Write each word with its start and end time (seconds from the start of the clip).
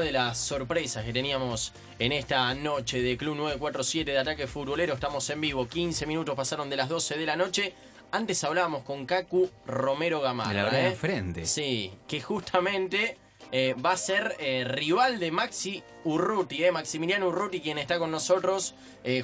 De 0.00 0.12
las 0.12 0.38
sorpresas 0.38 1.04
que 1.04 1.12
teníamos 1.12 1.74
en 1.98 2.12
esta 2.12 2.54
noche 2.54 3.02
de 3.02 3.18
Club 3.18 3.36
947 3.36 4.10
de 4.10 4.18
Ataque 4.18 4.46
Futbolero. 4.46 4.94
Estamos 4.94 5.28
en 5.28 5.42
vivo, 5.42 5.68
15 5.68 6.06
minutos 6.06 6.34
pasaron 6.34 6.70
de 6.70 6.76
las 6.76 6.88
12 6.88 7.18
de 7.18 7.26
la 7.26 7.36
noche. 7.36 7.74
Antes 8.10 8.42
hablábamos 8.44 8.82
con 8.82 9.04
Kaku 9.04 9.50
Romero 9.66 10.20
Gamarra. 10.22 10.54
La 10.54 10.64
verdad 10.64 10.80
¿eh? 10.80 10.88
enfrente. 10.88 11.44
Sí, 11.44 11.92
que 12.08 12.22
justamente 12.22 13.18
eh, 13.52 13.74
va 13.74 13.92
a 13.92 13.96
ser 13.98 14.36
eh, 14.38 14.64
rival 14.64 15.18
de 15.18 15.30
Maxi 15.30 15.82
Urruti, 16.04 16.64
eh, 16.64 16.72
Maximiliano 16.72 17.28
Urruti, 17.28 17.60
quien 17.60 17.76
está 17.76 17.98
con 17.98 18.10
nosotros, 18.10 18.74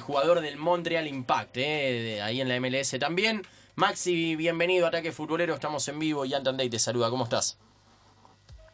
jugador 0.01 0.41
del 0.41 0.57
Montreal 0.57 1.07
Impact, 1.07 1.55
de 1.55 2.21
ahí 2.21 2.39
en 2.39 2.49
la 2.49 2.59
MLS 2.59 2.97
también. 2.99 3.41
Maxi, 3.75 4.35
bienvenido 4.35 4.85
a 4.85 4.89
Ataque 4.89 5.11
Futbolero, 5.11 5.55
estamos 5.55 5.87
en 5.87 5.97
vivo 5.97 6.23
y 6.23 6.35
Antandey 6.35 6.69
te 6.69 6.77
saluda, 6.77 7.09
¿cómo 7.09 7.23
estás? 7.23 7.57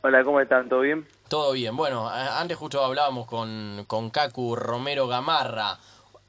Hola, 0.03 0.23
¿cómo 0.23 0.39
están? 0.41 0.67
¿Todo 0.69 0.81
bien? 0.81 1.05
Todo 1.29 1.53
bien. 1.53 1.75
Bueno, 1.75 2.09
antes 2.09 2.57
justo 2.57 2.83
hablábamos 2.83 3.25
con, 3.25 3.85
con 3.87 4.09
Kaku 4.09 4.55
Romero 4.55 5.07
Gamarra. 5.07 5.77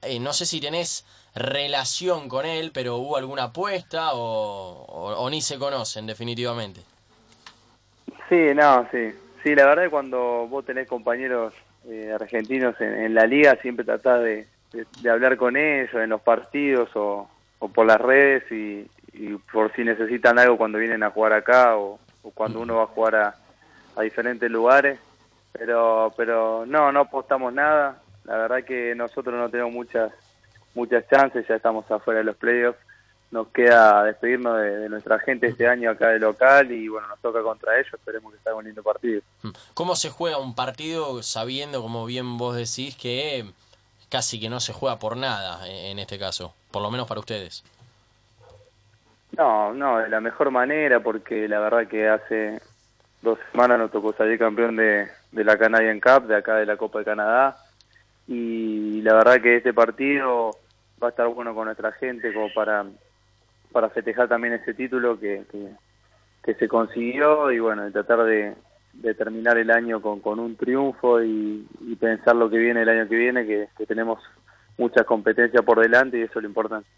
Eh, 0.02 0.20
no 0.20 0.32
sé 0.32 0.46
si 0.46 0.60
tenés 0.60 1.04
relación 1.34 2.28
con 2.28 2.46
él, 2.46 2.70
pero 2.72 2.96
¿hubo 2.96 3.16
alguna 3.16 3.44
apuesta 3.44 4.14
o, 4.14 4.84
o- 4.86 5.14
o 5.16 5.30
ni 5.30 5.40
se 5.40 5.58
conocen 5.58 6.06
definitivamente? 6.06 6.80
Sí, 8.28 8.54
no, 8.54 8.88
sí. 8.90 9.12
Sí, 9.42 9.54
la 9.54 9.66
verdad 9.66 9.84
es 9.86 9.90
cuando 9.90 10.46
vos 10.48 10.64
tenés 10.64 10.88
compañeros 10.88 11.52
eh, 11.86 12.12
argentinos 12.18 12.80
en, 12.80 12.94
en 12.94 13.14
la 13.14 13.26
liga, 13.26 13.58
siempre 13.60 13.84
tratás 13.84 14.22
de, 14.22 14.48
de- 14.72 14.86
de 14.90 15.10
hablar 15.10 15.36
con 15.36 15.56
ellos 15.56 15.92
en 15.94 16.10
los 16.10 16.22
partidos 16.22 16.88
o, 16.94 17.28
o 17.58 17.68
por 17.68 17.86
las 17.86 18.00
redes 18.00 18.44
y, 18.50 18.88
y 19.12 19.34
por 19.52 19.74
si 19.74 19.84
necesitan 19.84 20.38
algo 20.38 20.56
cuando 20.56 20.78
vienen 20.78 21.02
a 21.02 21.10
jugar 21.10 21.32
acá 21.34 21.76
o, 21.76 21.98
o 22.22 22.30
cuando 22.30 22.60
uno 22.60 22.76
va 22.76 22.84
a 22.84 22.86
jugar 22.86 23.14
a, 23.16 23.36
a 23.96 24.02
diferentes 24.02 24.50
lugares. 24.50 24.98
Pero, 25.52 26.12
pero 26.16 26.64
no, 26.66 26.90
no 26.90 27.00
apostamos 27.00 27.52
nada. 27.52 28.02
La 28.24 28.36
verdad 28.36 28.64
que 28.64 28.94
nosotros 28.94 29.34
no 29.34 29.48
tenemos 29.48 29.72
muchas, 29.72 30.12
muchas 30.74 31.08
chances, 31.08 31.46
ya 31.46 31.56
estamos 31.56 31.88
afuera 31.90 32.18
de 32.18 32.24
los 32.24 32.36
playoffs. 32.36 32.78
Nos 33.30 33.48
queda 33.48 34.04
despedirnos 34.04 34.60
de, 34.60 34.78
de 34.78 34.88
nuestra 34.88 35.18
gente 35.18 35.48
este 35.48 35.66
año 35.66 35.90
acá 35.90 36.08
de 36.08 36.18
local 36.18 36.70
y 36.70 36.88
bueno, 36.88 37.08
nos 37.08 37.18
toca 37.20 37.42
contra 37.42 37.78
ellos, 37.78 37.92
esperemos 37.92 38.32
que 38.32 38.38
sea 38.40 38.54
un 38.54 38.64
lindo 38.64 38.82
partido. 38.82 39.22
Mm. 39.42 39.50
¿Cómo 39.74 39.96
se 39.96 40.10
juega 40.10 40.38
un 40.38 40.54
partido 40.54 41.22
sabiendo, 41.22 41.82
como 41.82 42.06
bien 42.06 42.38
vos 42.38 42.56
decís, 42.56 42.96
que 42.96 43.44
casi 44.08 44.38
que 44.40 44.48
no 44.48 44.60
se 44.60 44.72
juega 44.72 44.98
por 44.98 45.16
nada 45.16 45.68
en 45.68 45.98
este 45.98 46.18
caso? 46.18 46.54
Por 46.70 46.82
lo 46.82 46.90
menos 46.90 47.08
para 47.08 47.20
ustedes. 47.20 47.64
No, 49.36 49.72
no, 49.72 49.98
de 49.98 50.08
la 50.08 50.20
mejor 50.20 50.50
manera 50.50 51.00
porque 51.00 51.48
la 51.48 51.58
verdad 51.58 51.88
que 51.88 52.08
hace 52.08 52.60
dos 53.24 53.38
semanas 53.50 53.78
nos 53.78 53.90
tocó 53.90 54.12
salir 54.12 54.38
campeón 54.38 54.76
de, 54.76 55.08
de 55.32 55.44
la 55.44 55.58
Canadian 55.58 55.98
Cup, 55.98 56.28
de 56.28 56.36
acá 56.36 56.56
de 56.56 56.66
la 56.66 56.76
Copa 56.76 57.00
de 57.00 57.04
Canadá 57.04 57.56
y 58.26 59.02
la 59.02 59.14
verdad 59.14 59.40
que 59.40 59.56
este 59.56 59.74
partido 59.74 60.52
va 61.02 61.08
a 61.08 61.10
estar 61.10 61.28
bueno 61.28 61.54
con 61.54 61.66
nuestra 61.66 61.92
gente 61.92 62.32
como 62.32 62.52
para, 62.54 62.86
para 63.72 63.90
festejar 63.90 64.28
también 64.28 64.54
ese 64.54 64.74
título 64.74 65.18
que, 65.18 65.44
que, 66.42 66.54
se 66.54 66.68
consiguió 66.68 67.50
y 67.50 67.58
bueno, 67.58 67.88
y 67.88 67.92
tratar 67.92 68.24
de, 68.24 68.54
de 68.92 69.14
terminar 69.14 69.58
el 69.58 69.70
año 69.70 70.00
con, 70.00 70.20
con 70.20 70.38
un 70.38 70.56
triunfo 70.56 71.22
y, 71.22 71.66
pensar 71.98 72.36
lo 72.36 72.50
que 72.50 72.58
viene 72.58 72.82
el 72.82 72.88
año 72.88 73.08
que 73.08 73.16
viene, 73.16 73.46
que, 73.46 73.68
que 73.78 73.86
tenemos 73.86 74.18
muchas 74.76 75.06
competencias 75.06 75.64
por 75.64 75.80
delante 75.80 76.18
y 76.18 76.22
eso 76.22 76.38
es 76.38 76.42
lo 76.42 76.48
importante. 76.48 76.88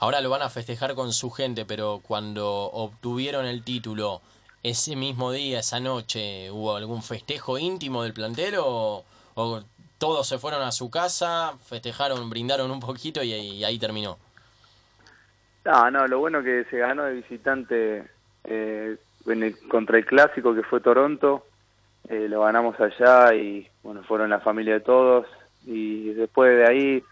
Ahora 0.00 0.20
lo 0.20 0.30
van 0.30 0.42
a 0.42 0.48
festejar 0.48 0.94
con 0.94 1.12
su 1.12 1.30
gente, 1.30 1.64
pero 1.64 2.00
cuando 2.02 2.48
obtuvieron 2.48 3.46
el 3.46 3.62
título, 3.62 4.22
ese 4.68 4.96
mismo 4.96 5.30
día, 5.32 5.60
esa 5.60 5.78
noche, 5.80 6.50
¿hubo 6.50 6.76
algún 6.76 7.02
festejo 7.02 7.58
íntimo 7.58 8.02
del 8.02 8.12
plantel 8.12 8.56
o, 8.58 9.04
todos 9.98 10.26
se 10.28 10.38
fueron 10.38 10.62
a 10.62 10.72
su 10.72 10.90
casa, 10.90 11.54
festejaron, 11.64 12.28
brindaron 12.28 12.70
un 12.70 12.80
poquito 12.80 13.22
y, 13.22 13.32
y 13.32 13.64
ahí 13.64 13.78
terminó? 13.78 14.18
No, 15.64 15.90
no, 15.90 16.06
lo 16.06 16.18
bueno 16.18 16.42
que 16.42 16.64
se 16.70 16.78
ganó 16.78 17.04
de 17.04 17.14
visitante 17.14 18.04
eh, 18.44 18.96
en 19.26 19.42
el- 19.42 19.58
contra 19.68 19.98
el 19.98 20.06
clásico 20.06 20.54
que 20.54 20.62
fue 20.62 20.80
Toronto, 20.80 21.44
eh, 22.08 22.26
lo 22.28 22.42
ganamos 22.42 22.78
allá 22.80 23.34
y 23.34 23.68
bueno, 23.82 24.02
fueron 24.04 24.30
la 24.30 24.40
familia 24.40 24.74
de 24.74 24.80
todos 24.80 25.26
y 25.64 26.10
después 26.14 26.56
de 26.56 26.66
ahí 26.66 27.02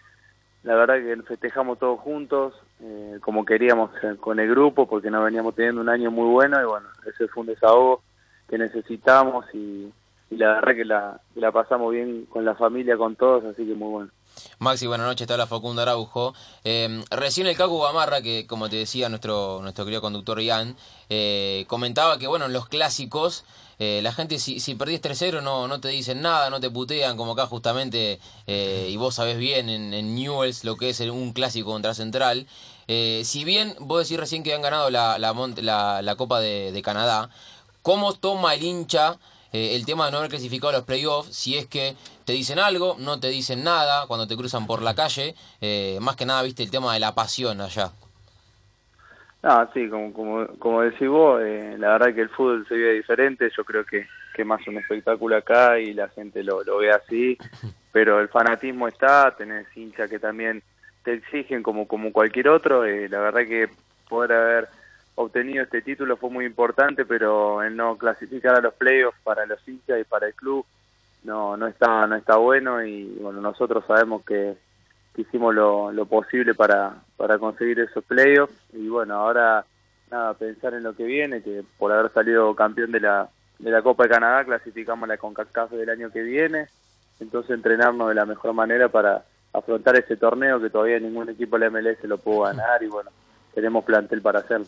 la 0.62 0.74
verdad 0.76 0.96
que 0.96 1.22
festejamos 1.22 1.78
todos 1.78 2.00
juntos 2.00 2.54
eh, 2.80 3.18
como 3.20 3.44
queríamos 3.44 3.90
con 4.20 4.40
el 4.40 4.48
grupo 4.48 4.86
porque 4.86 5.10
nos 5.10 5.24
veníamos 5.24 5.54
teniendo 5.54 5.80
un 5.80 5.88
año 5.88 6.10
muy 6.10 6.28
bueno 6.28 6.60
y 6.60 6.64
bueno, 6.64 6.88
ese 7.06 7.28
fue 7.28 7.42
un 7.42 7.46
desahogo 7.48 8.02
que 8.48 8.58
necesitamos 8.58 9.46
y, 9.54 9.92
y 10.30 10.36
la 10.36 10.54
verdad 10.54 10.74
que 10.74 10.84
la, 10.84 11.20
que 11.32 11.40
la 11.40 11.52
pasamos 11.52 11.92
bien 11.92 12.26
con 12.26 12.44
la 12.44 12.54
familia, 12.54 12.96
con 12.96 13.16
todos, 13.16 13.44
así 13.44 13.66
que 13.66 13.74
muy 13.74 13.90
bueno. 13.90 14.10
Maxi, 14.58 14.86
buenas 14.86 15.06
noches, 15.06 15.26
te 15.26 15.32
habla 15.32 15.46
Facundo 15.46 15.82
Araujo. 15.82 16.34
Eh, 16.64 17.02
recién 17.10 17.46
el 17.46 17.56
Cacu 17.56 17.80
Gamarra, 17.80 18.22
que 18.22 18.46
como 18.46 18.68
te 18.68 18.76
decía 18.76 19.08
nuestro, 19.08 19.60
nuestro 19.62 19.84
querido 19.84 20.00
conductor 20.00 20.40
Ian, 20.40 20.76
eh, 21.10 21.64
comentaba 21.68 22.18
que 22.18 22.26
bueno, 22.26 22.46
en 22.46 22.52
los 22.52 22.68
clásicos, 22.68 23.44
eh, 23.78 24.00
la 24.02 24.12
gente 24.12 24.38
si, 24.38 24.60
si 24.60 24.74
perdís 24.74 25.02
3-0 25.02 25.42
no, 25.42 25.68
no 25.68 25.80
te 25.80 25.88
dicen 25.88 26.22
nada, 26.22 26.50
no 26.50 26.60
te 26.60 26.70
putean, 26.70 27.16
como 27.16 27.32
acá 27.32 27.46
justamente, 27.46 28.20
eh, 28.46 28.88
y 28.90 28.96
vos 28.96 29.16
sabés 29.16 29.38
bien 29.38 29.68
en, 29.68 30.14
Newells 30.14 30.64
lo 30.64 30.76
que 30.76 30.90
es 30.90 31.00
un 31.00 31.32
clásico 31.32 31.70
contra 31.70 31.94
Central. 31.94 32.46
Si 32.86 33.44
bien 33.44 33.74
vos 33.80 34.02
decís 34.02 34.20
recién 34.20 34.42
que 34.42 34.54
han 34.54 34.62
ganado 34.62 34.90
la, 34.90 35.18
la, 35.18 35.32
la, 35.56 36.02
la 36.02 36.16
Copa 36.16 36.40
de, 36.40 36.70
de 36.72 36.82
Canadá, 36.82 37.30
¿cómo 37.82 38.12
toma 38.14 38.54
el 38.54 38.62
hincha 38.62 39.18
eh, 39.54 39.76
el 39.76 39.86
tema 39.86 40.06
de 40.06 40.10
no 40.10 40.18
haber 40.18 40.30
clasificado 40.30 40.70
a 40.70 40.72
los 40.72 40.82
playoffs, 40.82 41.32
si 41.32 41.56
es 41.56 41.66
que 41.66 41.94
te 42.24 42.32
dicen 42.32 42.58
algo, 42.58 42.96
no 42.98 43.20
te 43.20 43.28
dicen 43.28 43.62
nada 43.62 44.08
cuando 44.08 44.26
te 44.26 44.36
cruzan 44.36 44.66
por 44.66 44.82
la 44.82 44.96
calle, 44.96 45.36
eh, 45.60 45.96
más 46.00 46.16
que 46.16 46.26
nada, 46.26 46.42
viste, 46.42 46.64
el 46.64 46.72
tema 46.72 46.92
de 46.92 46.98
la 46.98 47.14
pasión 47.14 47.60
allá. 47.60 47.92
No, 49.44 49.70
sí, 49.72 49.88
como, 49.88 50.12
como, 50.12 50.46
como 50.58 50.82
decís 50.82 51.06
vos, 51.06 51.40
eh, 51.40 51.76
la 51.78 51.90
verdad 51.90 52.12
que 52.12 52.22
el 52.22 52.30
fútbol 52.30 52.66
se 52.66 52.74
vive 52.74 52.94
diferente, 52.94 53.48
yo 53.56 53.64
creo 53.64 53.84
que, 53.84 54.08
que 54.34 54.44
más 54.44 54.66
un 54.66 54.78
espectáculo 54.78 55.36
acá 55.36 55.78
y 55.78 55.94
la 55.94 56.08
gente 56.08 56.42
lo, 56.42 56.64
lo 56.64 56.78
ve 56.78 56.90
así, 56.90 57.38
pero 57.92 58.18
el 58.18 58.28
fanatismo 58.28 58.88
está, 58.88 59.36
tenés 59.36 59.68
hinchas 59.76 60.10
que 60.10 60.18
también 60.18 60.64
te 61.04 61.12
exigen 61.12 61.62
como, 61.62 61.86
como 61.86 62.10
cualquier 62.10 62.48
otro, 62.48 62.84
eh, 62.84 63.08
la 63.08 63.20
verdad 63.20 63.46
que 63.46 63.68
poder 64.08 64.32
haber 64.32 64.68
obtenido 65.16 65.62
este 65.62 65.82
título 65.82 66.16
fue 66.16 66.30
muy 66.30 66.44
importante, 66.44 67.04
pero 67.04 67.62
el 67.62 67.76
no 67.76 67.96
clasificar 67.96 68.56
a 68.56 68.60
los 68.60 68.74
playoffs 68.74 69.18
para 69.22 69.46
los 69.46 69.66
hinchas 69.66 70.00
y 70.00 70.04
para 70.04 70.26
el 70.26 70.34
club 70.34 70.64
no, 71.24 71.56
no 71.56 71.66
está, 71.66 72.06
no 72.06 72.16
está 72.16 72.36
bueno 72.36 72.84
y 72.84 73.04
bueno, 73.20 73.40
nosotros 73.40 73.84
sabemos 73.86 74.24
que, 74.24 74.56
hicimos 75.16 75.54
lo, 75.54 75.92
lo 75.92 76.06
posible 76.06 76.54
para, 76.54 76.96
para 77.16 77.38
conseguir 77.38 77.78
esos 77.80 78.04
playoffs 78.04 78.54
y 78.72 78.88
bueno, 78.88 79.14
ahora 79.14 79.64
nada, 80.10 80.34
pensar 80.34 80.74
en 80.74 80.82
lo 80.82 80.94
que 80.94 81.04
viene, 81.04 81.42
que 81.42 81.62
por 81.78 81.92
haber 81.92 82.12
salido 82.12 82.54
campeón 82.54 82.90
de 82.92 83.00
la, 83.00 83.28
de 83.58 83.70
la 83.70 83.82
Copa 83.82 84.04
de 84.04 84.10
Canadá 84.10 84.44
clasificamos 84.44 85.08
la 85.08 85.16
CONCACAF 85.16 85.70
del 85.72 85.90
año 85.90 86.10
que 86.10 86.22
viene, 86.22 86.66
entonces 87.20 87.52
entrenarnos 87.52 88.08
de 88.08 88.14
la 88.14 88.26
mejor 88.26 88.52
manera 88.54 88.88
para 88.88 89.24
afrontar 89.52 89.96
ese 89.96 90.16
torneo 90.16 90.60
que 90.60 90.70
todavía 90.70 90.98
ningún 90.98 91.28
equipo 91.28 91.58
de 91.58 91.70
la 91.70 91.70
MLS 91.70 92.02
lo 92.04 92.18
pudo 92.18 92.40
ganar 92.40 92.82
y 92.82 92.88
bueno, 92.88 93.10
tenemos 93.54 93.84
plantel 93.84 94.20
para 94.20 94.40
hacerlo. 94.40 94.66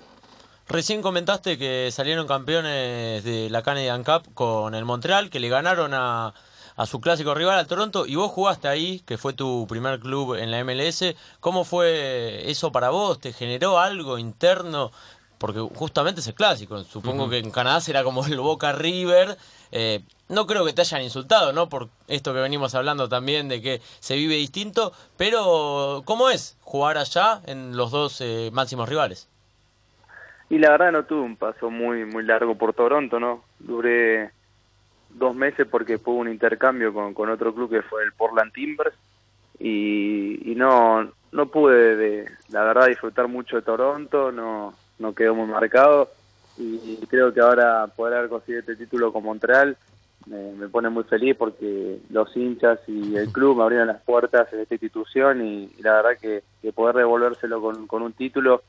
Recién 0.69 1.01
comentaste 1.01 1.59
que 1.59 1.91
salieron 1.93 2.27
campeones 2.27 3.23
de 3.23 3.49
la 3.51 3.63
Canadian 3.63 4.03
Cup 4.03 4.35
con 4.35 4.75
el 4.75 4.85
Montreal, 4.85 5.31
que 5.31 5.39
le 5.39 5.49
ganaron 5.49 5.95
a, 5.95 6.35
a 6.75 6.87
su 6.87 7.01
clásico 7.01 7.35
rival 7.35 7.57
al 7.57 7.69
Toronto, 7.69 8.05
y 8.05 8.17
vos 8.17 8.33
jugaste 8.33 8.67
ahí, 8.67 9.01
que 9.07 9.17
fue 9.17 9.33
tu 9.33 9.67
primer 9.69 10.01
club 10.01 10.35
en 10.35 10.51
la 10.51 10.65
MLS. 10.65 11.15
¿Cómo 11.39 11.65
fue 11.65 12.51
eso 12.51 12.73
para 12.73 12.91
vos? 12.91 13.21
¿Te 13.21 13.33
generó 13.33 13.79
algo 13.79 14.19
interno? 14.19 14.91
Porque 15.39 15.61
justamente 15.61 16.21
es 16.21 16.27
el 16.27 16.35
clásico. 16.35 16.83
Supongo 16.83 17.29
que 17.29 17.39
en 17.39 17.53
Canadá 17.53 17.81
será 17.81 18.03
como 18.03 18.27
el 18.27 18.41
Boca 18.41 18.73
River. 18.73 19.39
Eh, 19.71 20.03
no 20.29 20.49
creo 20.49 20.65
que 20.65 20.73
te 20.73 20.81
hayan 20.81 21.03
insultado, 21.03 21.53
¿no? 21.53 21.69
Por 21.69 21.91
esto 22.09 22.33
que 22.33 22.41
venimos 22.41 22.75
hablando 22.75 23.09
también 23.09 23.49
de 23.49 23.63
que 23.63 23.81
se 24.01 24.17
vive 24.17 24.35
distinto. 24.35 24.93
Pero, 25.17 26.03
¿cómo 26.05 26.29
es 26.29 26.57
jugar 26.63 26.99
allá 26.99 27.41
en 27.47 27.77
los 27.77 27.93
dos 27.93 28.21
eh, 28.21 28.51
máximos 28.53 28.89
rivales? 28.89 29.29
Y 30.49 30.59
la 30.59 30.71
verdad 30.71 30.93
no 30.93 31.05
tuve 31.05 31.23
un 31.23 31.37
paso 31.37 31.71
muy 31.71 32.05
muy 32.05 32.25
largo 32.25 32.55
por 32.57 32.73
Toronto, 32.73 33.19
¿no? 33.19 33.43
Duré 33.59 34.31
dos 35.11 35.35
meses 35.35 35.67
porque 35.69 35.99
fue 35.99 36.15
un 36.15 36.29
intercambio 36.29 36.93
con, 36.93 37.15
con 37.15 37.31
otro 37.31 37.55
club 37.55 37.71
que 37.71 37.83
fue 37.83 38.05
el 38.05 38.13
Portland 38.13 38.53
Timbers 38.53 38.95
y, 39.59 40.53
y 40.53 40.55
no 40.55 41.11
no 41.33 41.47
pude, 41.47 41.97
de, 41.97 42.31
la 42.49 42.65
verdad, 42.65 42.87
disfrutar 42.87 43.29
mucho 43.29 43.57
de 43.57 43.63
Toronto, 43.63 44.33
no, 44.33 44.75
no 44.99 45.15
quedó 45.15 45.35
muy 45.35 45.47
marcado 45.47 46.11
y 46.59 46.97
creo 47.09 47.35
que 47.35 47.41
ahora 47.41 47.87
poder 47.89 48.15
haber 48.17 48.31
conseguido 48.31 48.61
este 48.61 48.77
título 48.77 49.13
con 49.13 49.23
Montreal 49.25 49.77
me, 50.27 50.69
pone 50.69 50.89
muy 50.89 51.05
feliz 51.05 51.37
porque 51.37 51.99
los 52.09 52.35
hinchas 52.37 52.81
y 52.89 53.15
el 53.15 53.31
club 53.31 53.59
me 53.59 53.63
abrieron 53.63 53.87
las 53.87 54.01
puertas 54.03 54.51
en 54.53 54.61
esta 54.61 54.75
institución 54.75 55.47
y, 55.47 55.71
y 55.77 55.83
la 55.83 55.95
verdad 55.95 56.19
que, 56.21 56.43
que 56.63 56.73
poder 56.73 56.97
devolvérselo 56.97 57.61
con, 57.61 57.87
con 57.87 58.03
un 58.03 58.13
título 58.13 58.63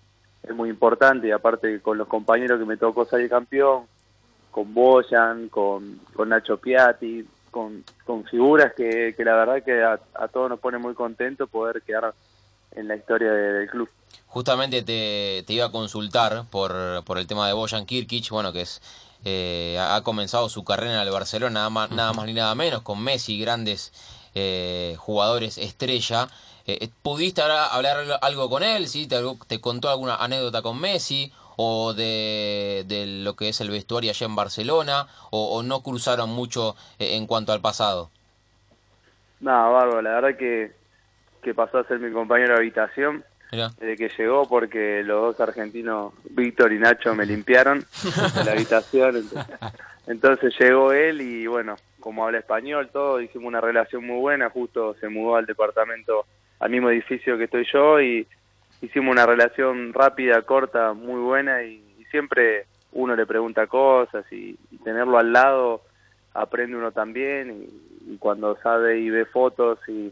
es 0.44 0.56
muy 0.56 0.69
importante 0.69 1.28
y 1.28 1.31
aparte 1.31 1.80
con 1.81 1.98
los 1.98 2.07
compañeros 2.07 2.60
que 2.60 2.66
me 2.66 2.78
tocó 2.78 3.06
salir 3.06 3.30
campeón, 3.30 3.86
con 4.51 4.74
Boyan, 4.74 5.50
con, 5.50 6.00
con 6.13 6.30
Nacho 6.30 6.57
Piatti, 6.57 7.25
con, 7.51 7.84
con 8.06 8.24
figuras 8.25 8.74
que, 8.75 9.13
que 9.16 9.24
la 9.25 9.36
verdad 9.36 9.63
que 9.63 9.84
a, 9.84 10.00
todos 10.30 10.50
nos 10.50 10.60
pone 10.60 10.78
muy 10.78 10.94
contentos 10.94 11.50
poder 11.50 11.81
quedar 11.81 12.13
en 12.75 12.88
la 12.88 12.95
historia 12.95 13.31
de- 13.31 13.54
del 13.54 13.69
club. 13.69 13.89
Justamente 14.28 14.81
te, 14.84 15.44
te 15.45 15.54
iba 15.54 15.66
a 15.66 15.72
consultar 15.72 16.45
por, 16.50 16.74
por 17.06 17.18
el 17.18 17.28
tema 17.28 17.48
de 17.48 17.54
Bojan 17.54 17.86
Kirkic, 17.86 18.30
bueno, 18.30 18.51
que 18.54 18.62
es 18.62 18.81
eh, 19.25 19.78
ha 19.80 20.01
comenzado 20.04 20.48
su 20.50 20.63
carrera 20.63 20.94
en 20.94 21.00
el 21.07 21.12
Barcelona, 21.12 21.51
nada 21.54 21.69
más, 21.69 21.92
nada 21.92 22.13
más 22.13 22.25
ni 22.28 22.34
nada 22.34 22.54
menos, 22.56 22.81
con 22.84 23.04
Messi, 23.04 23.39
grandes 23.39 23.92
eh, 24.36 24.95
jugadores 25.00 25.57
estrella. 25.57 26.28
Eh, 26.67 26.89
¿Pudiste 27.01 27.41
hablar, 27.41 27.69
hablar 27.71 27.97
algo 28.21 28.49
con 28.49 28.61
él? 28.61 28.87
¿Sí? 28.87 29.07
¿Te, 29.07 29.17
¿Te 29.47 29.61
contó 29.61 29.89
alguna 29.89 30.17
anécdota 30.17 30.61
con 30.61 30.79
Messi? 30.79 31.31
¿O 31.55 31.93
de, 31.93 32.83
de 32.87 33.07
lo 33.23 33.35
que 33.35 33.49
es 33.49 33.61
el 33.61 33.69
vestuario 33.71 34.11
allá 34.11 34.25
en 34.27 34.35
Barcelona? 34.35 35.07
¿O, 35.31 35.57
o 35.57 35.63
no 35.63 35.81
cruzaron 35.81 36.29
mucho 36.29 36.75
eh, 36.99 37.15
en 37.15 37.25
cuanto 37.25 37.51
al 37.53 37.61
pasado? 37.61 38.11
Nada, 39.39 39.69
bárbaro, 39.69 40.01
la 40.01 40.09
verdad 40.19 40.37
que, 40.37 40.71
que 41.41 41.53
pasó 41.53 41.79
a 41.79 41.83
ser 41.87 41.99
mi 41.99 42.11
compañero 42.11 42.53
de 42.53 42.59
habitación 42.59 43.23
Mirá. 43.51 43.69
desde 43.79 43.95
que 43.95 44.09
llegó 44.17 44.47
porque 44.47 45.03
los 45.03 45.21
dos 45.37 45.39
argentinos, 45.47 46.13
Víctor 46.31 46.73
y 46.73 46.79
Nacho, 46.79 47.15
me 47.15 47.25
limpiaron 47.25 47.85
de 48.35 48.43
la 48.43 48.51
habitación. 48.51 49.15
Entonces, 49.15 49.57
entonces 50.07 50.53
llegó 50.59 50.91
él 50.91 51.21
y 51.21 51.47
bueno, 51.47 51.75
como 51.99 52.25
habla 52.25 52.39
español, 52.39 52.89
todo, 52.91 53.21
hicimos 53.21 53.47
una 53.47 53.61
relación 53.61 54.05
muy 54.05 54.19
buena, 54.19 54.49
justo 54.49 54.95
se 54.99 55.07
mudó 55.09 55.35
al 55.37 55.45
departamento, 55.45 56.25
al 56.59 56.69
mismo 56.69 56.89
edificio 56.89 57.38
que 57.38 57.45
estoy 57.45 57.65
yo 57.71 58.01
y 58.01 58.27
hicimos 58.81 59.12
una 59.12 59.25
relación 59.25 59.94
rápida, 59.94 60.42
corta, 60.42 60.94
muy 60.94 61.19
buena 61.19 61.63
y, 61.63 61.83
y 62.00 62.06
siempre 62.06 62.65
uno 62.92 63.15
le 63.15 63.25
pregunta 63.25 63.68
cosas 63.68 64.25
y, 64.31 64.57
y 64.71 64.77
tenerlo 64.77 65.18
al 65.18 65.33
lado 65.33 65.81
aprende 66.33 66.77
uno 66.77 66.92
también 66.92 67.51
y, 67.51 68.13
y 68.13 68.18
cuando 68.18 68.57
sabe 68.62 69.00
y 69.00 69.09
ve 69.09 69.25
fotos 69.25 69.80
y, 69.88 70.12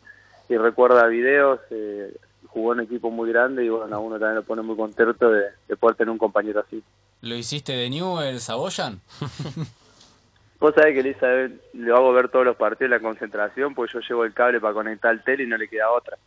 y 0.49 0.57
recuerda 0.57 1.07
videos, 1.07 1.59
eh, 1.69 2.15
jugó 2.47 2.73
en 2.73 2.79
un 2.79 2.85
equipo 2.85 3.11
muy 3.11 3.29
grande 3.29 3.65
y 3.65 3.69
bueno, 3.69 3.95
a 3.95 3.99
uno 3.99 4.19
también 4.19 4.35
lo 4.35 4.43
pone 4.43 4.61
muy 4.61 4.75
contento 4.75 5.29
de, 5.29 5.43
de 5.67 5.75
poder 5.77 5.95
tener 5.95 6.09
un 6.09 6.17
compañero 6.17 6.63
así. 6.65 6.83
¿Lo 7.21 7.35
hiciste 7.35 7.73
de 7.73 7.89
Newell's 7.89 8.49
a 8.49 8.55
Boyan? 8.55 9.01
Vos 10.65 10.73
sabés 10.73 10.95
que 10.95 11.01
Elizabeth 11.01 11.61
lo 11.73 11.95
hago 11.95 12.11
ver 12.11 12.29
todos 12.29 12.43
los 12.43 12.55
partidos 12.55 12.89
de 12.89 12.97
la 12.97 12.99
concentración, 12.99 13.75
pues 13.75 13.93
yo 13.93 13.99
llevo 13.99 14.25
el 14.25 14.33
cable 14.33 14.59
para 14.59 14.73
conectar 14.73 15.11
el 15.11 15.23
tele 15.23 15.43
y 15.43 15.45
no 15.45 15.57
le 15.57 15.67
queda 15.67 15.91
otra. 15.91 16.17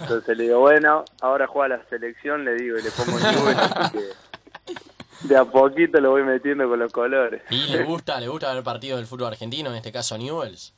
Entonces 0.00 0.34
le 0.34 0.44
digo, 0.44 0.60
bueno, 0.60 1.04
ahora 1.20 1.46
juega 1.46 1.76
la 1.76 1.84
selección, 1.90 2.42
le 2.42 2.54
digo, 2.54 2.78
y 2.78 2.82
le 2.82 2.90
pongo 2.90 3.18
el 3.18 3.36
Newell, 3.36 3.58
así 3.58 3.98
que 3.98 5.28
de 5.28 5.36
a 5.36 5.44
poquito 5.44 6.00
lo 6.00 6.12
voy 6.12 6.22
metiendo 6.22 6.66
con 6.70 6.78
los 6.78 6.90
colores. 6.90 7.42
¿Y 7.50 7.70
le 7.70 7.84
gusta, 7.84 8.18
le 8.18 8.28
gusta 8.28 8.54
ver 8.54 8.64
partidos 8.64 8.98
del 8.98 9.06
fútbol 9.06 9.28
argentino, 9.28 9.68
en 9.68 9.76
este 9.76 9.92
caso 9.92 10.16
Newells? 10.16 10.74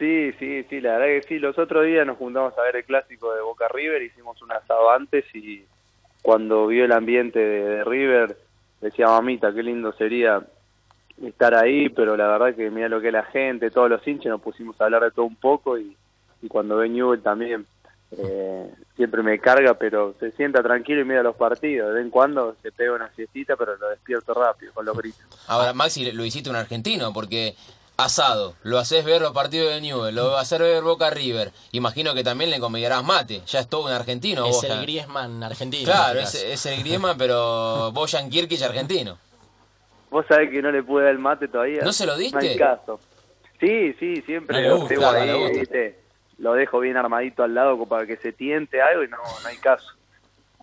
Sí, 0.00 0.32
sí, 0.40 0.64
sí, 0.68 0.80
la 0.80 0.98
verdad 0.98 1.20
que 1.20 1.28
sí. 1.28 1.38
Los 1.38 1.56
otros 1.60 1.86
días 1.86 2.04
nos 2.04 2.18
juntamos 2.18 2.58
a 2.58 2.62
ver 2.62 2.74
el 2.74 2.84
clásico 2.86 3.32
de 3.34 3.40
Boca 3.40 3.68
River, 3.68 4.02
hicimos 4.02 4.42
un 4.42 4.50
asado 4.50 4.90
antes 4.90 5.24
y 5.32 5.64
cuando 6.22 6.66
vio 6.66 6.84
el 6.84 6.90
ambiente 6.90 7.38
de, 7.38 7.62
de 7.62 7.84
River 7.84 8.36
decía, 8.80 9.06
mamita, 9.06 9.54
qué 9.54 9.62
lindo 9.62 9.92
sería 9.92 10.42
estar 11.22 11.54
ahí, 11.54 11.88
pero 11.88 12.16
la 12.16 12.28
verdad 12.28 12.54
que 12.54 12.70
mira 12.70 12.88
lo 12.88 13.00
que 13.00 13.08
es 13.08 13.12
la 13.12 13.24
gente, 13.24 13.70
todos 13.70 13.90
los 13.90 14.06
hinchas, 14.06 14.30
nos 14.30 14.40
pusimos 14.40 14.80
a 14.80 14.84
hablar 14.84 15.02
de 15.02 15.10
todo 15.10 15.24
un 15.24 15.36
poco 15.36 15.78
y, 15.78 15.96
y 16.42 16.48
cuando 16.48 16.76
ve 16.76 16.88
Newell 16.88 17.22
también 17.22 17.66
eh, 18.16 18.70
siempre 18.96 19.22
me 19.22 19.38
carga, 19.38 19.74
pero 19.74 20.14
se 20.18 20.32
sienta 20.32 20.62
tranquilo 20.62 21.02
y 21.02 21.04
mira 21.04 21.22
los 21.22 21.36
partidos. 21.36 21.88
De 21.88 21.94
vez 21.96 22.04
en 22.04 22.10
cuando 22.10 22.56
se 22.62 22.72
pega 22.72 22.94
una 22.94 23.10
siestita, 23.14 23.56
pero 23.56 23.76
lo 23.76 23.88
despierto 23.88 24.34
rápido 24.34 24.72
con 24.72 24.86
los 24.86 24.96
gritos. 24.96 25.26
Ahora, 25.46 25.72
Maxi, 25.72 26.10
lo 26.12 26.24
hiciste 26.24 26.48
un 26.48 26.56
argentino, 26.56 27.12
porque 27.12 27.54
asado, 27.98 28.54
lo 28.62 28.78
haces 28.78 29.04
ver 29.04 29.20
los 29.20 29.32
partidos 29.32 29.74
de 29.74 29.80
Newell, 29.80 30.14
lo 30.14 30.38
hacer 30.38 30.62
ver 30.62 30.82
Boca 30.82 31.10
River. 31.10 31.52
Imagino 31.72 32.14
que 32.14 32.24
también 32.24 32.50
le 32.50 32.60
comediarás 32.60 33.04
mate, 33.04 33.42
ya 33.46 33.60
es 33.60 33.68
todo 33.68 33.86
un 33.86 33.92
argentino. 33.92 34.46
Es 34.46 34.62
el 34.62 34.80
Griezmann 34.82 35.42
argentino. 35.42 35.84
Claro, 35.84 36.20
en 36.20 36.24
es, 36.24 36.34
este 36.34 36.52
es 36.52 36.66
el 36.66 36.80
Griezmann, 36.80 37.18
pero 37.18 37.90
Bojan 37.94 38.30
Kirkic 38.30 38.62
argentino. 38.62 39.18
Vos 40.10 40.26
sabés 40.26 40.50
que 40.50 40.62
no 40.62 40.70
le 40.70 40.82
pude 40.82 41.04
dar 41.04 41.12
el 41.12 41.18
mate 41.18 41.48
todavía. 41.48 41.82
¿No 41.82 41.92
se 41.92 42.06
lo 42.06 42.16
diste? 42.16 42.36
No 42.36 42.42
hay 42.42 42.56
caso. 42.56 43.00
Sí, 43.60 43.92
sí, 43.98 44.22
siempre 44.22 44.62
No 44.62 44.68
lo 44.68 44.76
gusta, 44.76 44.88
tengo 44.88 45.00
claro, 45.02 45.18
ahí, 45.18 45.26
no 45.26 45.32
le 45.32 45.38
gusta. 45.40 45.58
¿viste? 45.58 45.98
Lo 46.38 46.52
dejo 46.54 46.80
bien 46.80 46.96
armadito 46.96 47.42
al 47.42 47.54
lado 47.54 47.84
para 47.86 48.06
que 48.06 48.16
se 48.16 48.32
tiente 48.32 48.80
algo 48.80 49.02
y 49.02 49.08
no, 49.08 49.16
no 49.16 49.48
hay 49.48 49.56
caso. 49.56 49.94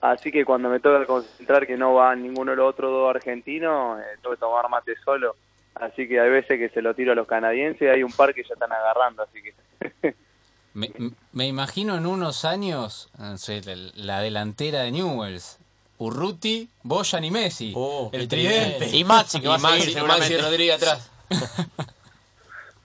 Así 0.01 0.31
que 0.31 0.45
cuando 0.45 0.69
me 0.69 0.79
toca 0.79 1.05
concentrar 1.05 1.65
que 1.67 1.77
no 1.77 1.93
va 1.93 2.15
ninguno 2.15 2.51
de 2.51 2.57
los 2.57 2.69
otros 2.69 2.91
dos 2.91 3.15
argentinos, 3.15 3.99
eh, 3.99 4.03
tengo 4.21 4.35
que 4.35 4.39
tomar 4.39 4.69
mate 4.69 4.95
solo. 5.03 5.35
Así 5.75 6.07
que 6.07 6.19
hay 6.19 6.29
veces 6.29 6.57
que 6.57 6.69
se 6.69 6.81
lo 6.81 6.93
tiro 6.93 7.11
a 7.11 7.15
los 7.15 7.27
canadienses 7.27 7.81
y 7.81 7.87
hay 7.87 8.03
un 8.03 8.11
par 8.11 8.33
que 8.33 8.43
ya 8.43 8.53
están 8.53 8.71
agarrando, 8.71 9.23
así 9.23 9.41
que... 9.41 10.15
Me, 10.73 10.91
me 11.31 11.47
imagino 11.47 11.95
en 11.95 12.05
unos 12.05 12.43
años, 12.43 13.09
no 13.17 13.37
sé, 13.37 13.61
la, 13.61 13.75
la 13.95 14.19
delantera 14.19 14.81
de 14.81 14.91
Newells. 14.91 15.57
Urruti, 15.97 16.69
Boyan 16.83 17.23
y 17.23 17.31
Messi. 17.31 17.73
Oh, 17.75 18.09
el 18.11 18.27
tridente. 18.27 18.89
Y 18.95 19.03
Maxi, 19.03 19.39
que 19.39 19.45
Y 19.45 19.49
va 19.49 19.55
a 19.55 19.59
seguir 19.59 19.77
Maxi, 19.77 19.93
seguramente. 19.93 20.33
Maxi 20.33 20.45
Rodríguez 20.45 20.75
atrás. 20.75 21.11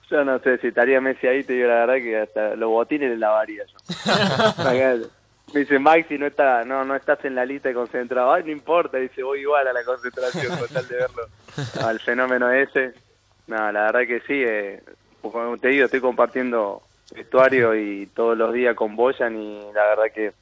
Yo 0.09 0.25
no 0.25 0.39
sé 0.39 0.57
si 0.57 0.67
estaría 0.67 0.99
Messi 0.99 1.27
ahí, 1.27 1.43
te 1.43 1.53
digo 1.53 1.67
la 1.69 1.85
verdad 1.85 1.95
que 1.95 2.19
hasta 2.19 2.55
los 2.55 2.69
botines 2.69 3.11
le 3.11 3.17
lavaría 3.17 3.63
yo. 3.65 5.07
Me 5.53 5.61
dice 5.61 5.79
Maxi 5.79 6.17
no 6.17 6.27
está, 6.27 6.63
no, 6.63 6.85
no 6.85 6.95
estás 6.95 7.23
en 7.25 7.35
la 7.35 7.45
lista 7.45 7.69
de 7.69 7.75
concentrado. 7.75 8.31
Ay, 8.31 8.43
no 8.43 8.51
importa, 8.51 8.97
dice 8.97 9.23
voy 9.23 9.41
igual 9.41 9.67
a 9.67 9.73
la 9.73 9.83
concentración 9.83 10.57
con 10.57 10.67
tal 10.69 10.87
de 10.87 10.95
verlo. 10.95 11.23
Al 11.85 11.99
fenómeno 11.99 12.49
ese. 12.51 12.93
No, 13.47 13.71
la 13.71 13.91
verdad 13.91 14.07
que 14.07 14.21
sí, 14.21 14.43
eh, 14.45 14.81
como 15.21 15.57
te 15.57 15.69
digo, 15.69 15.85
estoy 15.85 15.99
compartiendo 15.99 16.81
vestuario 17.13 17.75
y 17.75 18.07
todos 18.07 18.37
los 18.37 18.53
días 18.53 18.75
con 18.75 18.95
Boyan 18.95 19.35
y 19.35 19.59
la 19.73 19.83
verdad 19.87 20.13
que 20.13 20.33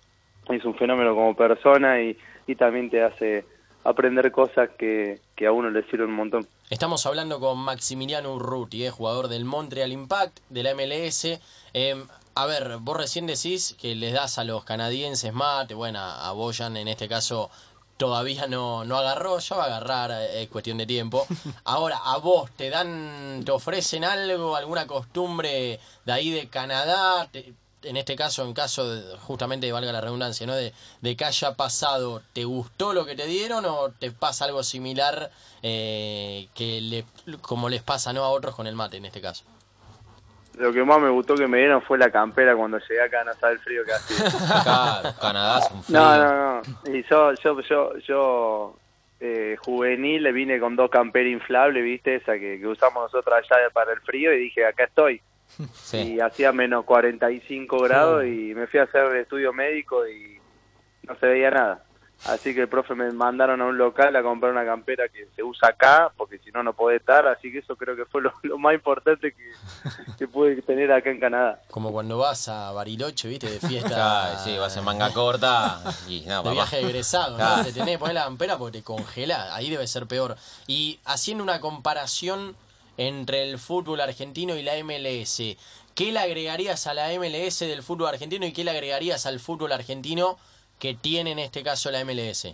es 0.57 0.65
un 0.65 0.75
fenómeno 0.75 1.13
como 1.15 1.35
persona 1.35 2.01
y, 2.01 2.17
y 2.47 2.55
también 2.55 2.89
te 2.89 3.03
hace 3.03 3.45
aprender 3.83 4.31
cosas 4.31 4.69
que, 4.77 5.19
que 5.35 5.47
a 5.47 5.51
uno 5.51 5.69
le 5.69 5.83
sirven 5.89 6.09
un 6.09 6.15
montón. 6.15 6.47
Estamos 6.69 7.05
hablando 7.05 7.39
con 7.39 7.57
Maximiliano 7.59 8.33
Urruti, 8.33 8.85
eh, 8.85 8.91
jugador 8.91 9.27
del 9.27 9.45
Montreal 9.45 9.91
Impact, 9.91 10.39
de 10.49 10.63
la 10.63 10.73
MLS. 10.75 11.39
Eh, 11.73 11.95
a 12.35 12.45
ver, 12.45 12.77
vos 12.81 12.97
recién 12.97 13.25
decís 13.27 13.75
que 13.79 13.95
les 13.95 14.13
das 14.13 14.37
a 14.37 14.43
los 14.43 14.63
canadienses 14.63 15.33
mate, 15.33 15.73
bueno, 15.73 15.99
a 15.99 16.31
Boyan 16.33 16.77
en 16.77 16.87
este 16.87 17.07
caso 17.07 17.49
todavía 17.97 18.47
no, 18.47 18.85
no 18.85 18.97
agarró, 18.97 19.39
ya 19.39 19.55
va 19.57 19.63
a 19.63 19.67
agarrar, 19.67 20.11
eh, 20.11 20.43
es 20.43 20.49
cuestión 20.49 20.77
de 20.77 20.85
tiempo. 20.85 21.25
Ahora, 21.65 21.97
a 22.03 22.17
vos 22.17 22.49
te 22.51 22.69
dan, 22.69 23.41
te 23.45 23.51
ofrecen 23.51 24.03
algo, 24.05 24.55
alguna 24.55 24.87
costumbre 24.87 25.79
de 26.05 26.11
ahí 26.11 26.31
de 26.31 26.47
Canadá, 26.49 27.27
Te- 27.31 27.53
en 27.83 27.97
este 27.97 28.15
caso, 28.15 28.43
en 28.43 28.53
caso 28.53 28.89
de, 28.89 29.17
justamente, 29.17 29.71
valga 29.71 29.91
la 29.91 30.01
redundancia, 30.01 30.45
¿no? 30.45 30.55
De, 30.55 30.73
de 31.01 31.15
que 31.15 31.25
haya 31.25 31.55
pasado, 31.55 32.21
¿te 32.33 32.43
gustó 32.43 32.93
lo 32.93 33.05
que 33.05 33.15
te 33.15 33.25
dieron 33.25 33.65
o 33.65 33.89
te 33.91 34.11
pasa 34.11 34.45
algo 34.45 34.63
similar 34.63 35.29
eh, 35.63 36.47
que 36.53 36.81
le, 36.81 37.05
como 37.41 37.69
les 37.69 37.81
pasa 37.81 38.13
¿no? 38.13 38.23
a 38.23 38.29
otros 38.29 38.55
con 38.55 38.67
el 38.67 38.75
mate 38.75 38.97
en 38.97 39.05
este 39.05 39.21
caso? 39.21 39.45
Lo 40.57 40.73
que 40.73 40.83
más 40.83 40.99
me 40.99 41.09
gustó 41.09 41.35
que 41.35 41.47
me 41.47 41.59
dieron 41.59 41.81
fue 41.81 41.97
la 41.97 42.11
campera 42.11 42.53
cuando 42.53 42.79
llegué 42.79 43.01
acá, 43.01 43.23
no 43.23 43.33
sabe 43.35 43.53
el 43.53 43.59
frío 43.59 43.85
que 43.85 43.93
hacía. 43.93 44.63
Claro, 44.63 45.15
Canadá 45.21 45.59
es 45.59 45.71
un 45.71 45.83
frío. 45.83 45.99
No, 45.99 46.17
no, 46.17 46.61
no. 46.61 46.93
Y 46.93 47.03
yo, 47.03 47.33
yo, 47.35 47.61
yo, 47.61 47.97
yo 47.99 48.75
eh, 49.21 49.55
juvenil 49.63 50.21
le 50.21 50.33
vine 50.33 50.59
con 50.59 50.75
dos 50.75 50.89
camperas 50.89 51.31
inflables, 51.31 51.81
¿viste? 51.81 52.15
Esa 52.15 52.33
que, 52.33 52.59
que 52.59 52.67
usamos 52.67 53.03
nosotros 53.03 53.35
allá 53.37 53.69
para 53.71 53.93
el 53.93 54.01
frío 54.01 54.33
y 54.33 54.39
dije, 54.39 54.65
acá 54.65 54.83
estoy. 54.83 55.21
Sí. 55.83 55.97
Y 56.15 56.19
hacía 56.19 56.51
menos 56.51 56.85
45 56.85 57.79
grados 57.79 58.25
y 58.25 58.53
me 58.55 58.67
fui 58.67 58.79
a 58.79 58.83
hacer 58.83 59.15
estudio 59.17 59.51
médico 59.53 60.07
y 60.07 60.39
no 61.03 61.15
se 61.17 61.25
veía 61.25 61.51
nada. 61.51 61.83
Así 62.25 62.53
que 62.53 62.61
el 62.61 62.67
profe 62.67 62.95
me 62.95 63.09
mandaron 63.11 63.61
a 63.61 63.65
un 63.65 63.77
local 63.77 64.13
a 64.13 64.21
comprar 64.21 64.51
una 64.51 64.65
campera 64.65 65.07
que 65.07 65.29
se 65.33 65.41
usa 65.41 65.69
acá, 65.69 66.11
porque 66.17 66.37
si 66.39 66.51
no, 66.51 66.61
no 66.63 66.73
puede 66.73 66.97
estar. 66.97 67.25
Así 67.27 67.49
que 67.49 67.59
eso 67.59 67.77
creo 67.77 67.95
que 67.95 68.03
fue 68.05 68.21
lo, 68.21 68.33
lo 68.43 68.57
más 68.57 68.73
importante 68.73 69.31
que, 69.31 69.51
que 70.17 70.27
pude 70.27 70.61
tener 70.61 70.91
acá 70.91 71.11
en 71.11 71.19
Canadá. 71.21 71.61
Como 71.71 71.93
cuando 71.93 72.17
vas 72.17 72.49
a 72.49 72.71
Bariloche, 72.73 73.29
¿viste? 73.29 73.49
De 73.49 73.59
fiesta. 73.59 74.37
Sí, 74.43 74.57
vas 74.57 74.75
en 74.77 74.83
manga 74.83 75.11
corta 75.13 75.81
y 76.07 76.21
no, 76.21 76.37
de 76.37 76.43
papá. 76.43 76.51
viaje 76.51 76.79
egresado. 76.81 77.37
Te 77.63 77.71
tenés 77.71 77.91
que 77.91 77.99
poner 77.99 78.15
la 78.15 78.25
campera 78.25 78.57
porque 78.57 78.79
te 78.79 78.83
congela, 78.83 79.55
ahí 79.55 79.69
debe 79.69 79.87
ser 79.87 80.05
peor. 80.05 80.35
Y 80.67 80.99
haciendo 81.05 81.43
una 81.43 81.59
comparación 81.61 82.55
entre 82.99 83.43
el 83.43 83.57
fútbol 83.59 84.01
argentino 84.01 84.57
y 84.57 84.61
la 84.61 84.73
MLS, 84.83 85.41
¿qué 85.95 86.11
le 86.11 86.19
agregarías 86.19 86.85
a 86.85 86.93
la 86.93 87.07
MLS 87.17 87.59
del 87.59 87.81
fútbol 87.81 88.09
argentino 88.09 88.45
y 88.45 88.51
qué 88.51 88.65
le 88.65 88.71
agregarías 88.71 89.25
al 89.25 89.39
fútbol 89.39 89.71
argentino 89.71 90.37
que 90.79 90.95
tiene 90.95 91.31
en 91.31 91.39
este 91.39 91.63
caso 91.63 91.89
la 91.91 92.03
MLS? 92.03 92.53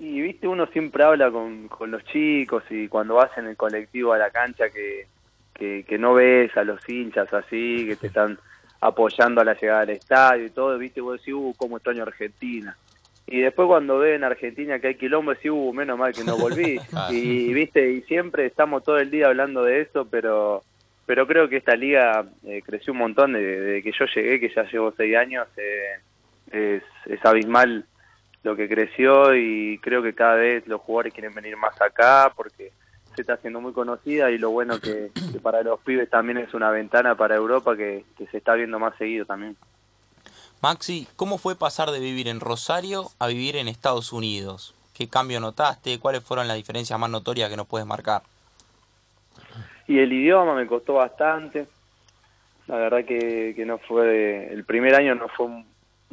Y 0.00 0.20
viste, 0.20 0.48
uno 0.48 0.66
siempre 0.66 1.04
habla 1.04 1.30
con, 1.30 1.68
con 1.68 1.92
los 1.92 2.04
chicos 2.06 2.64
y 2.68 2.88
cuando 2.88 3.14
vas 3.14 3.30
en 3.38 3.46
el 3.46 3.56
colectivo 3.56 4.12
a 4.12 4.18
la 4.18 4.30
cancha 4.30 4.70
que, 4.70 5.06
que, 5.54 5.98
no 5.98 6.14
ves 6.14 6.56
a 6.56 6.64
los 6.64 6.86
hinchas 6.88 7.32
así, 7.32 7.86
que 7.86 7.94
te 7.94 8.08
están 8.08 8.36
apoyando 8.80 9.40
a 9.40 9.44
la 9.44 9.54
llegada 9.54 9.82
al 9.82 9.90
estadio 9.90 10.46
y 10.46 10.50
todo, 10.50 10.76
viste, 10.78 11.00
vos 11.00 11.20
decís, 11.20 11.32
uh, 11.32 11.54
cómo 11.56 11.76
extraño 11.76 12.02
Argentina. 12.02 12.76
Y 13.26 13.40
después 13.40 13.66
cuando 13.66 13.98
ve 13.98 14.14
en 14.14 14.24
Argentina 14.24 14.78
que 14.78 14.88
hay 14.88 14.94
quilombo, 14.94 15.34
sí, 15.34 15.50
uh, 15.50 15.72
menos 15.72 15.98
mal 15.98 16.12
que 16.12 16.24
no 16.24 16.36
volví. 16.36 16.78
Y 17.10 17.52
viste, 17.52 17.90
y 17.90 18.02
siempre 18.02 18.46
estamos 18.46 18.84
todo 18.84 18.98
el 18.98 19.10
día 19.10 19.26
hablando 19.26 19.64
de 19.64 19.80
eso, 19.82 20.06
pero 20.08 20.62
pero 21.06 21.26
creo 21.26 21.48
que 21.48 21.58
esta 21.58 21.76
liga 21.76 22.24
eh, 22.44 22.62
creció 22.66 22.92
un 22.92 22.98
montón 22.98 23.32
desde 23.32 23.60
de 23.60 23.82
que 23.82 23.92
yo 23.92 24.06
llegué, 24.12 24.40
que 24.40 24.52
ya 24.52 24.64
llevo 24.64 24.92
seis 24.96 25.16
años. 25.16 25.46
eh, 25.56 26.00
es, 26.50 26.82
es 27.06 27.24
abismal 27.24 27.84
lo 28.42 28.54
que 28.56 28.68
creció 28.68 29.34
y 29.34 29.78
creo 29.82 30.02
que 30.02 30.14
cada 30.14 30.36
vez 30.36 30.66
los 30.66 30.80
jugadores 30.80 31.12
quieren 31.12 31.34
venir 31.34 31.56
más 31.56 31.80
acá 31.80 32.32
porque 32.36 32.72
se 33.14 33.22
está 33.22 33.34
haciendo 33.34 33.60
muy 33.60 33.72
conocida 33.72 34.30
y 34.30 34.38
lo 34.38 34.50
bueno 34.50 34.78
que, 34.80 35.10
que 35.32 35.40
para 35.40 35.62
los 35.62 35.80
pibes 35.80 36.08
también 36.08 36.38
es 36.38 36.54
una 36.54 36.70
ventana 36.70 37.16
para 37.16 37.34
Europa 37.34 37.76
que, 37.76 38.04
que 38.16 38.26
se 38.26 38.38
está 38.38 38.54
viendo 38.54 38.78
más 38.78 38.96
seguido 38.98 39.24
también. 39.24 39.56
Maxi, 40.62 41.06
¿cómo 41.16 41.38
fue 41.38 41.54
pasar 41.54 41.90
de 41.90 42.00
vivir 42.00 42.28
en 42.28 42.40
Rosario 42.40 43.10
a 43.18 43.26
vivir 43.26 43.56
en 43.56 43.68
Estados 43.68 44.12
Unidos? 44.12 44.74
¿Qué 44.94 45.08
cambio 45.08 45.38
notaste? 45.38 45.98
¿Cuáles 45.98 46.24
fueron 46.24 46.48
las 46.48 46.56
diferencias 46.56 46.98
más 46.98 47.10
notorias 47.10 47.50
que 47.50 47.56
nos 47.56 47.66
puedes 47.66 47.86
marcar? 47.86 48.22
Y 49.86 49.98
el 49.98 50.12
idioma 50.12 50.54
me 50.54 50.66
costó 50.66 50.94
bastante. 50.94 51.66
La 52.66 52.76
verdad 52.76 53.04
que, 53.04 53.52
que 53.54 53.66
no 53.66 53.78
fue, 53.78 54.52
el 54.52 54.64
primer 54.64 54.94
año 54.94 55.14
no 55.14 55.28
fue 55.28 55.48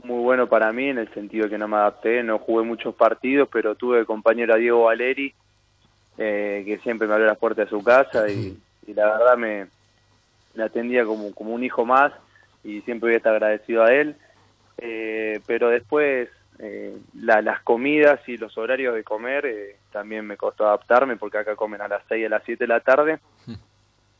muy 0.04 0.22
bueno 0.22 0.48
para 0.48 0.72
mí 0.74 0.90
en 0.90 0.98
el 0.98 1.12
sentido 1.14 1.50
que 1.50 1.58
no 1.58 1.68
me 1.68 1.78
adapté, 1.78 2.22
no 2.22 2.38
jugué 2.40 2.66
muchos 2.66 2.94
partidos, 2.94 3.48
pero 3.52 3.76
tuve 3.76 4.00
de 4.00 4.06
compañero 4.06 4.54
a 4.54 4.58
Diego 4.58 4.84
Valeri, 4.84 5.34
eh, 6.18 6.64
que 6.66 6.78
siempre 6.80 7.08
me 7.08 7.14
abrió 7.14 7.28
las 7.28 7.38
puertas 7.38 7.66
de 7.66 7.70
su 7.70 7.84
casa 7.84 8.30
y, 8.30 8.58
la 8.94 9.06
verdad 9.06 9.38
me, 9.38 9.68
me 10.54 10.64
atendía 10.64 11.06
como, 11.06 11.34
como 11.34 11.54
un 11.54 11.64
hijo 11.64 11.86
más 11.86 12.12
y 12.64 12.82
siempre 12.82 13.08
voy 13.08 13.14
a 13.16 13.18
estar 13.18 13.34
agradecido 13.34 13.84
a 13.84 13.94
él. 13.94 14.16
Eh, 14.78 15.40
pero 15.46 15.70
después 15.70 16.30
eh, 16.60 16.98
la- 17.20 17.42
las 17.42 17.62
comidas 17.62 18.20
y 18.28 18.38
los 18.38 18.58
horarios 18.58 18.94
de 18.96 19.04
comer 19.04 19.46
eh, 19.46 19.78
también 19.92 20.26
me 20.26 20.38
costó 20.38 20.66
adaptarme 20.68 21.16
porque 21.18 21.38
acá 21.40 21.56
comen 21.56 21.82
a 21.82 21.88
las 21.88 22.04
6 22.08 22.22
y 22.22 22.26
a 22.26 22.30
las 22.30 22.44
7 22.46 22.64
de 22.64 22.68
la 22.68 22.80
tarde. 22.80 23.20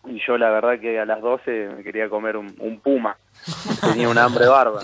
Y 0.06 0.20
yo 0.28 0.38
la 0.38 0.50
verdad 0.50 0.82
que 0.82 1.00
a 1.00 1.06
las 1.06 1.22
12 1.22 1.70
me 1.78 1.82
quería 1.84 2.10
comer 2.10 2.36
un, 2.36 2.54
un 2.60 2.82
puma, 2.82 3.16
tenía 3.80 4.10
un 4.10 4.18
hambre 4.18 4.48
barba. 4.48 4.82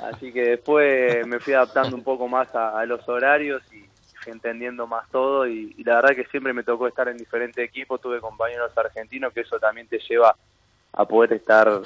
Así 0.00 0.32
que 0.32 0.40
después 0.50 1.26
me 1.26 1.40
fui 1.40 1.52
adaptando 1.52 1.96
un 1.96 2.04
poco 2.04 2.28
más 2.28 2.54
a, 2.54 2.78
a 2.78 2.86
los 2.86 3.08
horarios 3.08 3.60
y 3.72 3.84
fui 4.22 4.30
entendiendo 4.32 4.86
más 4.86 5.08
todo. 5.10 5.48
Y, 5.48 5.74
y 5.76 5.82
la 5.82 5.96
verdad 5.96 6.14
que 6.14 6.26
siempre 6.26 6.52
me 6.52 6.62
tocó 6.62 6.86
estar 6.86 7.08
en 7.08 7.16
diferentes 7.18 7.58
equipos, 7.64 8.00
tuve 8.00 8.20
compañeros 8.20 8.70
argentinos 8.78 9.32
que 9.32 9.40
eso 9.40 9.58
también 9.58 9.88
te 9.88 9.98
lleva 10.08 10.36
a 10.92 11.04
poder 11.04 11.32
estar, 11.32 11.82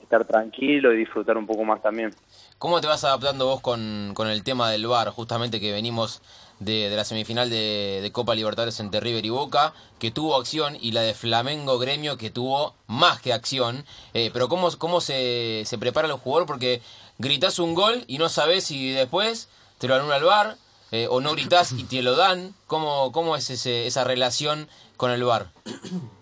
estar 0.00 0.24
tranquilo 0.24 0.92
y 0.92 0.98
disfrutar 0.98 1.36
un 1.36 1.46
poco 1.46 1.64
más 1.64 1.82
también. 1.82 2.14
¿Cómo 2.58 2.80
te 2.80 2.86
vas 2.86 3.04
adaptando 3.04 3.46
vos 3.46 3.60
con, 3.60 4.12
con 4.14 4.28
el 4.28 4.44
tema 4.44 4.70
del 4.70 4.86
VAR? 4.86 5.08
Justamente 5.10 5.60
que 5.60 5.72
venimos 5.72 6.20
de, 6.58 6.90
de 6.90 6.96
la 6.96 7.04
semifinal 7.04 7.48
de, 7.48 8.00
de 8.02 8.12
Copa 8.12 8.34
Libertadores 8.34 8.78
entre 8.80 9.00
River 9.00 9.24
y 9.24 9.30
Boca, 9.30 9.72
que 9.98 10.10
tuvo 10.10 10.36
acción, 10.36 10.76
y 10.78 10.92
la 10.92 11.00
de 11.00 11.14
Flamengo 11.14 11.78
Gremio, 11.78 12.18
que 12.18 12.30
tuvo 12.30 12.74
más 12.86 13.20
que 13.20 13.32
acción. 13.32 13.84
Eh, 14.14 14.30
pero 14.32 14.48
¿cómo, 14.48 14.68
cómo 14.78 15.00
se, 15.00 15.62
se 15.64 15.78
prepara 15.78 16.06
el 16.08 16.14
jugador? 16.14 16.46
Porque 16.46 16.82
gritás 17.18 17.58
un 17.58 17.74
gol 17.74 18.04
y 18.06 18.18
no 18.18 18.28
sabes 18.28 18.64
si 18.64 18.92
después 18.92 19.48
te 19.78 19.88
lo 19.88 19.94
anula 19.94 20.18
el 20.18 20.24
VAR, 20.24 20.56
eh, 20.92 21.06
o 21.08 21.20
no 21.20 21.32
gritás 21.32 21.72
y 21.72 21.84
te 21.84 22.02
lo 22.02 22.14
dan. 22.16 22.54
¿Cómo, 22.66 23.10
cómo 23.12 23.36
es 23.36 23.48
ese, 23.48 23.86
esa 23.86 24.04
relación 24.04 24.68
con 24.96 25.10
el 25.10 25.24
VAR? 25.24 25.48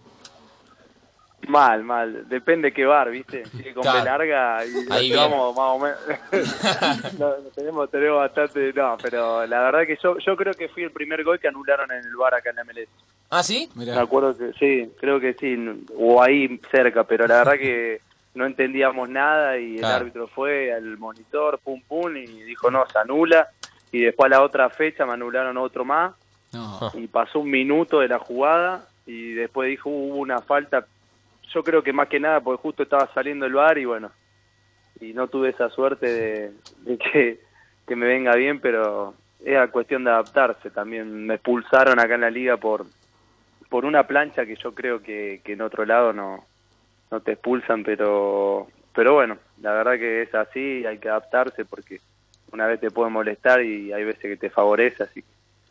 Mal, 1.49 1.83
mal. 1.83 2.29
Depende 2.29 2.73
qué 2.73 2.85
bar, 2.85 3.11
¿viste? 3.11 3.45
Si 3.47 3.69
es 3.69 3.75
con 3.75 3.83
Claro. 3.83 3.99
B 4.01 4.05
larga 4.05 4.65
y 4.67 4.93
Ahí 4.93 5.09
llevamos 5.09 5.57
más 5.57 5.67
o 5.71 5.79
menos. 5.79 5.99
No, 7.19 7.33
tenemos, 7.55 7.91
tenemos 7.91 8.19
bastante. 8.19 8.73
No, 8.75 8.97
pero 9.03 9.47
la 9.47 9.61
verdad 9.63 9.87
que 9.87 9.99
yo 10.03 10.19
yo 10.19 10.37
creo 10.37 10.53
que 10.55 10.69
fui 10.69 10.83
el 10.83 10.91
primer 10.91 11.25
gol 11.25 11.41
que 11.41 11.49
anularon 11.49 11.91
en 11.91 12.05
el 12.05 12.17
bar 12.17 12.35
acá 12.35 12.51
en 12.51 12.57
la 12.57 12.65
MLS. 12.65 12.89
¿Ah, 13.31 13.43
sí? 13.43 13.69
Me 13.75 13.91
acuerdo 13.93 14.37
que 14.37 14.53
sí, 14.59 14.91
creo 15.01 15.19
que 15.21 15.35
sí, 15.35 15.57
o 15.97 16.23
ahí 16.23 16.61
cerca, 16.71 17.05
pero 17.05 17.27
la 17.27 17.39
verdad 17.39 17.59
que 17.59 18.01
no 18.35 18.47
entendíamos 18.47 19.09
nada 19.09 19.59
y 19.59 19.79
el 19.79 19.85
árbitro 19.85 20.29
fue 20.29 20.73
al 20.73 20.97
monitor, 20.99 21.59
pum 21.59 21.81
pum, 21.89 22.17
y 22.17 22.27
dijo 22.27 22.71
no, 22.71 22.87
se 22.87 22.99
anula. 22.99 23.49
Y 23.91 24.03
después 24.03 24.27
a 24.31 24.37
la 24.37 24.43
otra 24.43 24.69
fecha 24.69 25.07
me 25.07 25.15
anularon 25.15 25.57
otro 25.57 25.83
más 25.85 26.13
No. 26.53 26.91
y 26.95 27.07
pasó 27.07 27.41
un 27.41 27.51
minuto 27.51 28.01
de 28.01 28.09
la 28.09 28.19
jugada 28.19 28.87
y 29.07 29.33
después 29.33 29.71
dijo 29.71 29.89
hubo 29.89 30.17
una 30.17 30.41
falta 30.41 30.85
yo 31.53 31.63
creo 31.63 31.83
que 31.83 31.93
más 31.93 32.09
que 32.09 32.21
nada 32.21 32.41
porque 32.41 32.63
justo 32.63 32.83
estaba 32.83 33.13
saliendo 33.13 33.47
el 33.47 33.55
bar 33.55 33.79
y 33.79 33.85
bueno 33.85 34.11
y 35.01 35.13
no 35.13 35.29
tuve 35.29 35.51
esa 35.51 35.69
suerte 35.71 36.53
de, 36.85 36.99
que, 36.99 37.41
que 37.87 37.97
me 37.97 38.07
venga 38.07 38.35
bien 38.35 38.61
pero 38.61 39.15
era 39.45 39.69
cuestión 39.69 40.03
de 40.03 40.11
adaptarse 40.11 40.71
también. 40.71 41.27
Me 41.27 41.35
expulsaron 41.35 42.01
acá 42.01 42.15
en 42.15 42.23
la 42.23 42.31
liga 42.31 42.57
por 42.57 42.87
por 43.69 43.85
una 43.85 44.07
plancha 44.07 44.47
que 44.47 44.57
yo 44.57 44.75
creo 44.75 45.03
que, 45.03 45.43
que 45.45 45.53
en 45.53 45.61
otro 45.61 45.85
lado 45.85 46.13
no 46.13 46.45
no 47.11 47.21
te 47.21 47.33
expulsan 47.33 47.85
pero 47.85 48.67
pero 48.95 49.15
bueno 49.15 49.39
la 49.61 49.73
verdad 49.73 49.99
que 49.99 50.23
es 50.23 50.35
así 50.35 50.85
hay 50.87 50.99
que 50.99 51.09
adaptarse 51.09 51.65
porque 51.65 52.01
una 52.51 52.67
vez 52.67 52.81
te 52.81 52.91
puede 52.91 53.11
molestar 53.11 53.63
y 53.63 53.93
hay 53.93 54.05
veces 54.05 54.23
que 54.23 54.37
te 54.37 54.51
favorece 54.51 55.03
así 55.03 55.23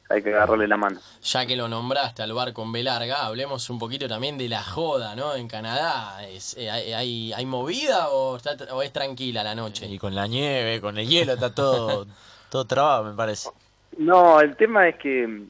hay 0.09 0.23
que 0.23 0.29
agarrarle 0.33 0.67
la 0.67 0.77
mano 0.77 0.99
Ya 1.21 1.45
que 1.45 1.55
lo 1.55 1.67
nombraste 1.67 2.23
al 2.23 2.33
bar 2.33 2.53
con 2.53 2.71
B 2.71 2.83
larga, 2.83 3.25
hablemos 3.25 3.69
un 3.69 3.79
poquito 3.79 4.07
también 4.07 4.37
de 4.37 4.49
la 4.49 4.63
joda, 4.63 5.15
¿no? 5.15 5.35
En 5.35 5.47
Canadá, 5.47 6.27
¿Es, 6.27 6.55
eh, 6.57 6.69
hay, 6.69 6.93
hay, 6.93 7.33
hay 7.33 7.45
movida 7.45 8.09
o, 8.09 8.37
está, 8.37 8.55
o 8.73 8.81
es 8.81 8.93
tranquila 8.93 9.43
la 9.43 9.55
noche? 9.55 9.87
Y 9.87 9.97
con 9.97 10.15
la 10.15 10.27
nieve, 10.27 10.79
con 10.81 10.97
el 10.97 11.07
hielo, 11.07 11.33
está 11.33 11.53
todo, 11.53 12.05
todo 12.49 12.65
trabado, 12.65 13.03
me 13.05 13.15
parece. 13.15 13.49
No, 13.97 14.39
el 14.39 14.55
tema 14.55 14.87
es 14.87 14.97
que 14.97 15.27
mm, 15.27 15.49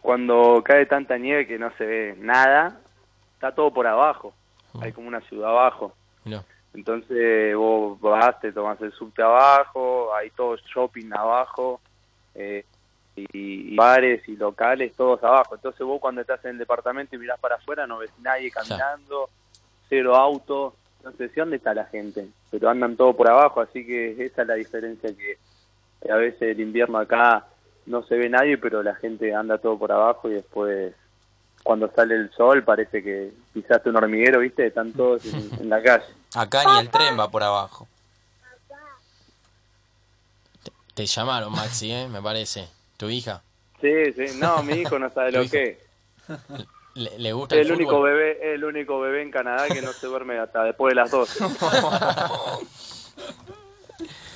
cuando 0.00 0.62
cae 0.64 0.86
tanta 0.86 1.16
nieve 1.18 1.46
que 1.46 1.58
no 1.58 1.70
se 1.76 1.84
ve 1.84 2.16
nada, 2.18 2.80
está 3.34 3.54
todo 3.54 3.72
por 3.72 3.86
abajo. 3.86 4.34
Hay 4.80 4.92
como 4.92 5.08
una 5.08 5.20
ciudad 5.22 5.50
abajo. 5.50 5.94
No. 6.24 6.44
Entonces 6.74 7.56
vos 7.56 8.00
vas, 8.00 8.38
te 8.40 8.52
tomas 8.52 8.80
el 8.80 8.92
subte 8.92 9.22
abajo, 9.22 10.14
hay 10.14 10.30
todo 10.30 10.56
shopping 10.56 11.10
abajo, 11.12 11.80
eh, 12.34 12.64
y, 13.32 13.72
y 13.72 13.76
bares 13.76 14.26
y 14.28 14.36
locales 14.36 14.92
todos 14.96 15.22
abajo. 15.24 15.54
Entonces 15.54 15.80
vos 15.86 16.00
cuando 16.00 16.20
estás 16.20 16.44
en 16.44 16.52
el 16.52 16.58
departamento 16.58 17.14
y 17.14 17.18
mirás 17.18 17.38
para 17.40 17.56
afuera 17.56 17.86
no 17.86 17.98
ves 17.98 18.10
nadie 18.20 18.50
caminando, 18.50 19.28
cero 19.88 20.16
autos, 20.16 20.74
no 21.04 21.12
sé 21.12 21.30
dónde 21.34 21.56
está 21.56 21.72
la 21.74 21.86
gente, 21.86 22.28
pero 22.50 22.68
andan 22.68 22.96
todo 22.96 23.16
por 23.16 23.28
abajo, 23.28 23.60
así 23.60 23.86
que 23.86 24.24
esa 24.24 24.42
es 24.42 24.48
la 24.48 24.54
diferencia 24.54 25.10
que, 25.16 25.38
que 26.02 26.12
a 26.12 26.16
veces 26.16 26.42
el 26.42 26.60
invierno 26.60 26.98
acá 26.98 27.46
no 27.86 28.02
se 28.04 28.16
ve 28.16 28.28
nadie, 28.28 28.58
pero 28.58 28.82
la 28.82 28.94
gente 28.94 29.34
anda 29.34 29.58
todo 29.58 29.78
por 29.78 29.90
abajo 29.92 30.28
y 30.28 30.34
después 30.34 30.94
cuando 31.62 31.90
sale 31.92 32.14
el 32.14 32.30
sol 32.32 32.62
parece 32.64 33.02
que 33.02 33.32
pisaste 33.52 33.90
un 33.90 33.96
hormiguero, 33.96 34.40
¿viste? 34.40 34.66
Están 34.66 34.92
todos 34.92 35.24
en- 35.26 35.50
en 35.60 35.68
la 35.68 35.82
calle. 35.82 36.04
Acá 36.34 36.62
ni 36.64 36.78
el 36.80 36.90
tren 36.90 37.18
va 37.18 37.28
por 37.30 37.42
abajo. 37.42 37.86
Te 40.94 41.06
llamaron, 41.06 41.52
Maxi, 41.52 41.90
¿eh? 41.92 42.08
Me 42.08 42.20
parece. 42.20 42.68
¿Tu 43.00 43.08
hija? 43.08 43.42
Sí, 43.80 44.12
sí, 44.12 44.38
no, 44.38 44.62
mi 44.62 44.74
hijo 44.74 44.98
no 44.98 45.08
sabe 45.08 45.32
lo 45.36 45.48
que. 45.48 45.78
¿Le, 46.92 47.18
le 47.18 47.32
gusta 47.32 47.56
el, 47.56 47.72
único 47.72 47.92
fútbol? 47.92 48.10
bebé, 48.10 48.52
el 48.52 48.62
único 48.62 49.00
bebé 49.00 49.22
en 49.22 49.30
Canadá 49.30 49.68
que 49.68 49.80
no 49.80 49.90
se 49.94 50.06
duerme 50.06 50.38
hasta 50.38 50.64
después 50.64 50.90
de 50.90 50.96
las 50.96 51.10
12. 51.10 51.44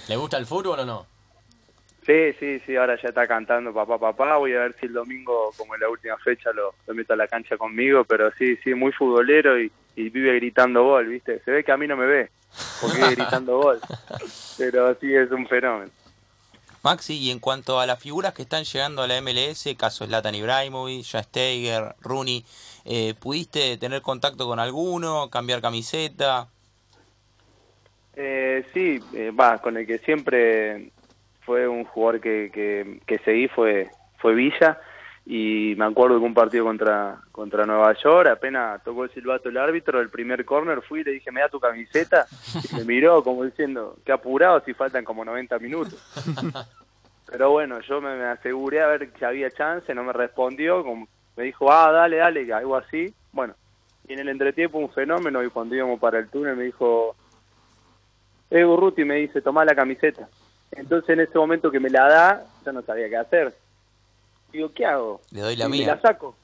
¿Le 0.09 0.17
gusta 0.17 0.39
el 0.39 0.47
fútbol 0.47 0.81
o 0.81 0.87
no? 0.87 1.07
Sí, 2.07 2.33
sí, 2.41 2.59
sí, 2.61 2.75
ahora 2.77 2.99
ya 3.03 3.11
está 3.11 3.27
cantando 3.27 3.75
papá, 3.75 3.99
papá. 3.99 4.39
Voy 4.39 4.55
a 4.55 4.61
ver 4.61 4.75
si 4.81 4.87
el 4.87 4.95
domingo, 4.95 5.53
como 5.59 5.75
en 5.75 5.83
la 5.83 5.91
última 5.91 6.17
fecha, 6.17 6.51
lo, 6.55 6.75
lo 6.87 6.95
meto 6.95 7.13
a 7.13 7.17
la 7.17 7.29
cancha 7.29 7.59
conmigo. 7.59 8.05
Pero 8.05 8.33
sí, 8.33 8.57
sí, 8.65 8.73
muy 8.73 8.93
futbolero 8.93 9.61
y, 9.61 9.71
y 9.95 10.09
vive 10.09 10.37
gritando 10.37 10.85
gol, 10.85 11.07
¿viste? 11.09 11.41
Se 11.41 11.51
ve 11.51 11.65
que 11.65 11.73
a 11.73 11.77
mí 11.77 11.87
no 11.87 11.99
me 11.99 12.07
ve, 12.07 12.31
porque 12.81 12.97
vive 12.97 13.15
gritando 13.15 13.59
gol. 13.59 13.79
Pero 14.57 14.95
sí, 14.95 15.15
es 15.15 15.31
un 15.31 15.47
fenómeno. 15.49 15.91
Maxi, 16.85 17.15
y 17.15 17.31
en 17.31 17.39
cuanto 17.39 17.81
a 17.81 17.87
las 17.87 17.99
figuras 17.99 18.35
que 18.35 18.43
están 18.43 18.65
llegando 18.65 19.03
a 19.03 19.07
la 19.07 19.19
MLS, 19.23 19.75
caso 19.77 20.05
Zlatan 20.05 20.35
Ibrahimovic, 20.35 21.05
Steiger, 21.05 21.95
Rooney, 22.03 22.45
eh, 22.85 23.15
¿pudiste 23.19 23.79
tener 23.79 24.03
contacto 24.03 24.47
con 24.47 24.61
alguno, 24.61 25.31
cambiar 25.31 25.63
camiseta? 25.63 26.49
Eh, 28.15 28.67
sí, 28.75 29.01
eh, 29.15 29.31
va, 29.31 29.59
con 29.63 29.79
el 29.79 29.87
que 29.87 29.99
siempre 29.99 30.91
fue 31.41 31.67
un 31.67 31.85
jugador 31.85 32.21
que, 32.21 32.51
que, 32.53 33.01
que 33.07 33.19
seguí 33.21 33.49
fue, 33.49 33.89
fue 34.19 34.35
Villa 34.35 34.79
y 35.27 35.75
me 35.77 35.87
acuerdo 35.87 36.19
que 36.19 36.25
un 36.27 36.35
partido 36.35 36.65
contra, 36.65 37.19
contra 37.33 37.65
Nueva 37.65 37.95
York, 37.95 38.29
apenas 38.29 38.83
tocó 38.85 39.05
el 39.05 39.11
silbato 39.11 39.49
el 39.49 39.57
árbitro, 39.57 40.01
el 40.01 40.11
primer 40.11 40.45
corner 40.45 40.83
fui 40.83 41.01
y 41.01 41.05
le 41.05 41.13
dije, 41.13 41.33
me 41.33 41.41
da 41.41 41.49
tu 41.49 41.59
camiseta, 41.59 42.27
y 42.71 42.77
me 42.77 42.85
miró 42.85 43.23
como 43.23 43.45
diciendo, 43.45 43.97
qué 44.05 44.13
apurado 44.13 44.61
si 44.61 44.75
faltan 44.75 45.05
como 45.05 45.25
90 45.25 45.59
minutos. 45.59 45.95
Pero 47.27 47.51
bueno, 47.51 47.81
yo 47.81 48.01
me, 48.03 48.15
me 48.17 48.25
aseguré 48.25 48.83
a 48.83 48.87
ver 48.87 49.11
si 49.19 49.25
había 49.25 49.51
chance, 49.51 49.95
no 49.95 50.05
me 50.05 50.13
respondió, 50.13 50.85
como 50.85 51.09
me 51.37 51.45
dijo, 51.45 51.73
ah, 51.73 51.91
dale, 51.91 52.19
dale, 52.19 52.53
algo 52.53 52.77
así. 52.77 53.13
Bueno, 53.33 53.55
y 54.07 54.13
en 54.13 54.21
el 54.21 54.29
entretiempo 54.29 54.79
un 54.79 54.91
fenómeno 54.91 55.43
y 55.43 55.49
cuando 55.49 55.75
íbamos 55.75 55.99
para 55.99 56.19
el 56.19 56.29
túnel 56.29 56.57
me 56.57 56.65
dijo, 56.65 57.17
eh, 58.51 58.65
Urruti 58.65 59.05
me 59.05 59.17
dice, 59.17 59.41
tomá 59.41 59.65
la 59.65 59.75
camiseta. 59.75 60.29
Entonces 60.71 61.11
en 61.11 61.21
ese 61.21 61.39
momento 61.39 61.71
que 61.71 61.81
me 61.81 61.91
la 61.91 62.09
da, 62.09 62.47
yo 62.65 62.73
no 62.73 62.83
sabía 62.83 63.09
qué 63.09 63.17
hacer. 63.17 63.55
Digo, 64.55 64.73
¿qué 64.73 64.87
hago? 64.87 65.21
Le 65.33 65.41
doy 65.41 65.57
la 65.57 65.67
Y 65.67 65.69
mía. 65.69 65.87
Me 65.87 65.93
la 65.97 66.01
saco. 66.01 66.37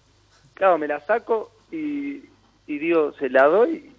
Claro, 0.55 0.77
me 0.79 0.89
la 0.89 1.01
saco 1.01 1.51
y, 1.71 2.25
y 2.67 2.79
digo, 2.79 3.13
se 3.15 3.29
la 3.31 3.45
doy 3.45 3.93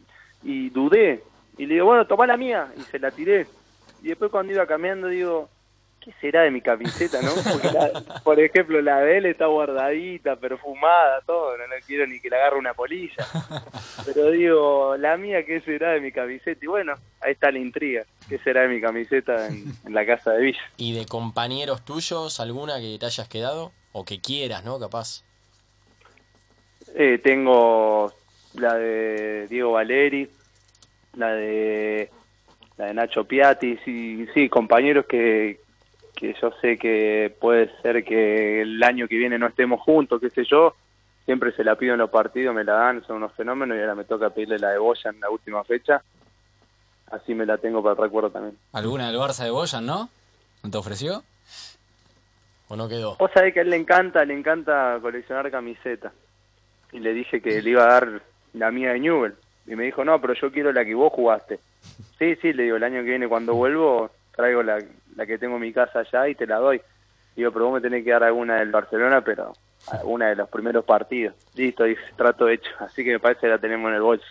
y 0.44 0.70
dudé. 0.70 1.24
Y 1.58 1.65
le 1.65 1.75
digo, 1.75 1.86
bueno, 1.88 2.06
toma 2.06 2.27
la 2.27 2.36
mía. 2.38 2.72
Y 2.77 2.82
se 2.82 3.00
la 3.00 3.10
tiré. 3.12 3.48
Y 4.03 4.10
después 4.10 4.30
cuando 4.30 4.51
iba 4.51 4.65
caminando 4.68 5.08
digo, 5.08 5.50
¿qué 6.01 6.12
será 6.20 6.41
de 6.41 6.51
mi 6.51 6.60
camiseta, 6.62 7.22
no? 7.22 7.32
Porque 7.51 7.72
la- 7.72 8.22
por 8.24 8.39
ejemplo, 8.39 8.82
la 8.82 9.00
de 9.00 9.18
él 9.20 9.25
está 9.27 9.46
guardadita, 9.46 10.36
perfumada, 10.36 11.22
todo. 11.25 11.58
No, 11.58 11.68
no 11.68 11.75
quiero 11.88 12.06
ni 12.06 12.20
que 12.20 12.30
la 12.30 12.36
agarre 12.38 12.58
una 12.60 12.74
polilla. 12.74 13.25
Pero 14.06 14.30
digo, 14.32 14.98
la 14.98 15.15
mía, 15.18 15.46
¿qué 15.46 15.62
será 15.62 15.91
de 15.91 16.01
mi 16.01 16.12
camiseta? 16.12 16.60
Y 16.63 16.68
bueno, 16.68 16.96
ahí 17.22 17.32
está 17.32 17.50
la 17.51 17.60
intriga. 17.60 18.03
¿Qué 18.27 18.38
será 18.39 18.63
de 18.63 18.68
mi 18.70 18.82
camiseta 18.82 19.48
en, 19.48 19.72
en 19.86 19.94
la 19.94 20.06
casa 20.06 20.32
de 20.32 20.41
Villa? 20.41 20.62
¿Y 20.77 20.94
de 20.94 21.06
compañeros 21.06 21.86
tuyos 21.86 22.39
alguna 22.39 22.80
que 22.80 22.98
te 23.00 23.06
hayas 23.06 23.27
quedado? 23.30 23.72
O 23.93 24.05
que 24.05 24.19
quieras, 24.19 24.63
¿no? 24.63 24.79
Capaz. 24.79 25.24
Eh, 26.95 27.19
tengo 27.24 28.12
la 28.53 28.75
de 28.75 29.48
Diego 29.48 29.74
Valeri, 29.74 30.29
la 31.13 31.33
de 31.33 32.10
la 32.77 32.88
de 32.88 32.93
Nacho 32.93 33.25
Piatti, 33.25 33.77
sí, 33.86 34.27
sí, 34.33 34.50
compañeros 34.50 35.05
que, 35.05 35.60
que 36.15 36.36
yo 36.41 36.51
sé 36.62 36.77
que 36.77 37.36
puede 37.39 37.71
ser 37.81 38.03
que 38.03 38.62
el 38.62 38.81
año 38.81 39.07
que 39.07 39.17
viene 39.17 39.38
no 39.38 39.48
estemos 39.48 39.81
juntos, 39.81 40.19
qué 40.19 40.29
sé 40.29 40.43
yo, 40.45 40.75
siempre 41.25 41.51
se 41.51 41.63
la 41.63 41.75
pido 41.75 41.93
en 41.93 42.00
los 42.00 42.10
partidos, 42.10 42.55
me 42.55 42.63
la 42.63 42.74
dan, 42.74 43.05
son 43.05 43.17
unos 43.17 43.33
fenómenos 43.33 43.77
y 43.77 43.81
ahora 43.81 43.95
me 43.95 44.03
toca 44.03 44.31
pedirle 44.31 44.57
la 44.57 44.69
de 44.69 44.79
Boya 44.79 45.12
en 45.12 45.19
la 45.19 45.29
última 45.29 45.63
fecha, 45.63 46.01
así 47.12 47.36
me 47.36 47.45
la 47.45 47.57
tengo 47.57 47.83
para 47.83 47.93
el 47.93 48.01
recuerdo 48.01 48.31
también. 48.31 48.57
¿Alguna 48.74 49.07
del 49.12 49.19
Barça 49.19 49.43
de 49.43 49.51
Boyan, 49.51 49.86
no? 49.86 50.10
¿No 50.63 50.71
te 50.71 50.77
ofreció? 50.77 51.24
¿O 52.71 52.75
no 52.77 52.87
quedó? 52.87 53.17
Vos 53.17 53.29
sabés 53.33 53.53
que 53.53 53.59
a 53.59 53.63
él 53.63 53.69
le 53.69 53.75
encanta, 53.75 54.23
le 54.23 54.33
encanta 54.33 54.97
coleccionar 55.01 55.51
camisetas. 55.51 56.13
Y 56.93 56.99
le 56.99 57.13
dije 57.13 57.41
que 57.41 57.61
le 57.61 57.69
iba 57.69 57.83
a 57.83 57.87
dar 57.87 58.21
la 58.53 58.71
mía 58.71 58.93
de 58.93 58.99
Newell. 59.01 59.35
Y 59.67 59.75
me 59.75 59.83
dijo, 59.83 60.05
no, 60.05 60.21
pero 60.21 60.35
yo 60.35 60.53
quiero 60.53 60.71
la 60.71 60.85
que 60.85 60.95
vos 60.95 61.11
jugaste. 61.11 61.59
Sí, 62.17 62.37
sí, 62.37 62.53
le 62.53 62.63
digo, 62.63 62.77
el 62.77 62.83
año 62.85 63.01
que 63.01 63.09
viene 63.09 63.27
cuando 63.27 63.55
vuelvo 63.55 64.09
traigo 64.33 64.63
la, 64.63 64.81
la 65.17 65.25
que 65.25 65.37
tengo 65.37 65.55
en 65.55 65.63
mi 65.63 65.73
casa 65.73 65.99
allá 65.99 66.29
y 66.29 66.35
te 66.35 66.47
la 66.47 66.59
doy. 66.59 66.81
Digo, 67.35 67.51
pero 67.51 67.65
vos 67.65 67.73
me 67.73 67.81
tenés 67.81 68.05
que 68.05 68.11
dar 68.11 68.23
alguna 68.23 68.59
del 68.59 68.71
Barcelona, 68.71 69.19
pero 69.19 69.51
alguna 69.87 70.29
de 70.29 70.37
los 70.37 70.47
primeros 70.47 70.85
partidos. 70.85 71.35
Listo, 71.55 71.83
dice, 71.83 72.01
trato 72.15 72.47
hecho. 72.47 72.71
Así 72.79 73.03
que 73.03 73.11
me 73.11 73.19
parece 73.19 73.41
que 73.41 73.47
la 73.49 73.57
tenemos 73.57 73.89
en 73.89 73.95
el 73.95 74.01
bolso. 74.01 74.25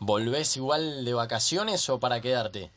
¿Volvés 0.00 0.56
igual 0.56 1.04
de 1.04 1.14
vacaciones 1.14 1.88
o 1.88 2.00
para 2.00 2.20
quedarte? 2.20 2.72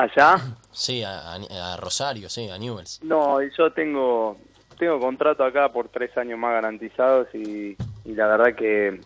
¿Allá? 0.00 0.38
Sí, 0.72 1.02
a, 1.04 1.76
Rosario, 1.78 2.30
sí, 2.30 2.48
a 2.48 2.56
Newells. 2.56 3.02
No, 3.02 3.42
yo 3.42 3.70
tengo 3.72 4.38
tengo 4.78 4.98
contrato 4.98 5.44
acá 5.44 5.70
por 5.70 5.88
tres 5.88 6.16
años 6.16 6.38
más 6.38 6.52
garantizados 6.52 7.28
y, 7.34 7.76
y 8.06 8.14
la 8.14 8.28
verdad 8.28 8.54
que, 8.54 8.98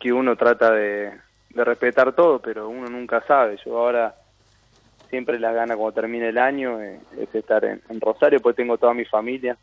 que 0.00 0.12
uno 0.12 0.36
trata 0.36 0.70
de, 0.70 1.12
de 1.50 1.64
respetar 1.64 2.12
todo, 2.12 2.38
pero 2.38 2.68
uno 2.68 2.86
nunca 2.88 3.20
sabe. 3.26 3.58
Yo 3.66 3.76
ahora 3.76 4.14
siempre 5.10 5.40
la 5.40 5.52
gana 5.52 5.74
cuando 5.74 6.00
termine 6.00 6.28
el 6.28 6.38
año 6.38 6.80
eh, 6.80 7.00
es 7.18 7.34
estar 7.34 7.64
en, 7.64 7.82
en 7.88 8.00
Rosario, 8.00 8.40
pues 8.40 8.54
tengo 8.54 8.78
toda 8.78 8.94
mi 8.94 9.04
familia 9.04 9.56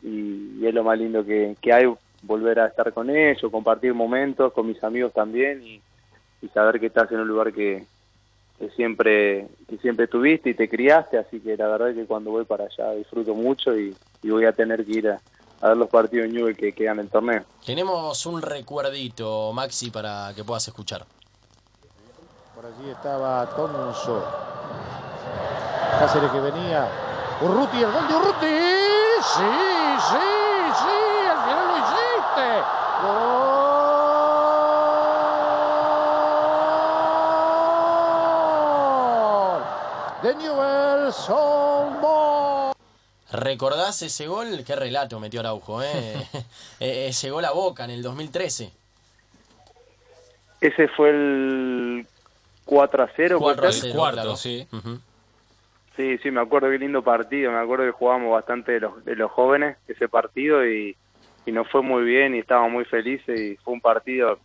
y, 0.00 0.60
y 0.60 0.66
es 0.66 0.72
lo 0.72 0.84
más 0.84 0.96
lindo 0.96 1.24
que, 1.24 1.56
que 1.60 1.72
hay 1.72 1.92
volver 2.22 2.60
a 2.60 2.68
estar 2.68 2.92
con 2.92 3.10
ellos, 3.10 3.50
compartir 3.50 3.94
momentos 3.94 4.52
con 4.52 4.68
mis 4.68 4.82
amigos 4.84 5.12
también 5.12 5.60
y, 5.64 5.82
y 6.40 6.48
saber 6.50 6.78
que 6.78 6.86
estás 6.86 7.10
en 7.10 7.18
un 7.18 7.26
lugar 7.26 7.52
que, 7.52 7.84
que 8.58 8.70
siempre 8.70 9.48
que 9.68 9.76
siempre 9.78 10.06
tuviste 10.08 10.50
y 10.50 10.54
te 10.54 10.68
criaste, 10.68 11.18
así 11.18 11.40
que 11.40 11.56
la 11.56 11.68
verdad 11.68 11.90
es 11.90 11.96
que 11.96 12.06
cuando 12.06 12.30
voy 12.30 12.44
para 12.44 12.64
allá 12.64 12.92
disfruto 12.92 13.34
mucho 13.34 13.76
y, 13.76 13.94
y 14.22 14.30
voy 14.30 14.44
a 14.46 14.52
tener 14.52 14.84
que 14.84 14.92
ir 14.92 15.08
a, 15.10 15.20
a 15.60 15.68
ver 15.68 15.76
los 15.76 15.88
partidos 15.88 16.28
de 16.28 16.32
Newell 16.32 16.56
que 16.56 16.72
quedan 16.72 16.98
en 16.98 17.06
el 17.06 17.10
torneo. 17.10 17.42
Tenemos 17.64 18.24
un 18.26 18.40
recuerdito, 18.40 19.52
Maxi, 19.52 19.90
para 19.90 20.32
que 20.34 20.44
puedas 20.44 20.66
escuchar. 20.68 21.04
Por 22.54 22.64
allí 22.64 22.90
estaba 22.90 23.46
Tonso. 23.54 24.24
Cáceres 25.98 26.30
que 26.30 26.40
venía. 26.40 26.88
Urruti, 27.42 27.76
el 27.82 27.92
gol 27.92 28.08
de 28.08 28.14
Urruti. 28.14 28.46
Sí, 29.22 29.52
sí, 30.08 30.26
sí, 30.78 31.28
al 31.30 31.44
final 31.44 31.68
lo 31.68 31.76
hiciste. 31.76 32.48
Gol 33.02 33.65
de 40.26 40.34
Newell's 40.34 41.30
Old 41.30 42.00
Boys. 42.00 42.74
¿Recordás 43.30 44.02
ese 44.02 44.26
gol? 44.26 44.64
Qué 44.66 44.74
relato 44.74 45.20
metió 45.20 45.38
Araujo, 45.38 45.82
¿eh? 45.82 46.14
Eh, 46.80 47.06
ese 47.08 47.30
gol 47.30 47.44
a 47.44 47.52
Boca 47.52 47.84
en 47.84 47.90
el 47.90 48.02
2013. 48.02 48.72
Ese 50.60 50.88
fue 50.88 51.10
el 51.10 52.06
4 52.64 53.04
a 53.04 53.10
0. 53.14 53.38
4 53.38 53.56
¿puede 53.56 53.68
a 53.68 53.72
ser? 53.72 53.82
0, 53.92 53.98
cuarto, 53.98 54.20
claro. 54.20 54.36
sí. 54.36 54.66
Sí, 55.96 56.18
sí, 56.18 56.30
me 56.30 56.40
acuerdo 56.40 56.70
qué 56.70 56.78
lindo 56.78 57.02
partido, 57.02 57.52
me 57.52 57.58
acuerdo 57.58 57.84
que 57.84 57.92
jugábamos 57.92 58.32
bastante 58.32 58.72
de 58.72 58.80
los, 58.80 59.04
de 59.04 59.16
los 59.16 59.30
jóvenes 59.30 59.78
ese 59.88 60.08
partido 60.08 60.66
y, 60.66 60.94
y 61.46 61.52
nos 61.52 61.70
fue 61.70 61.82
muy 61.82 62.02
bien 62.02 62.34
y 62.34 62.40
estábamos 62.40 62.72
muy 62.72 62.84
felices 62.84 63.40
y 63.40 63.56
fue 63.56 63.72
un 63.72 63.80
partido 63.80 64.38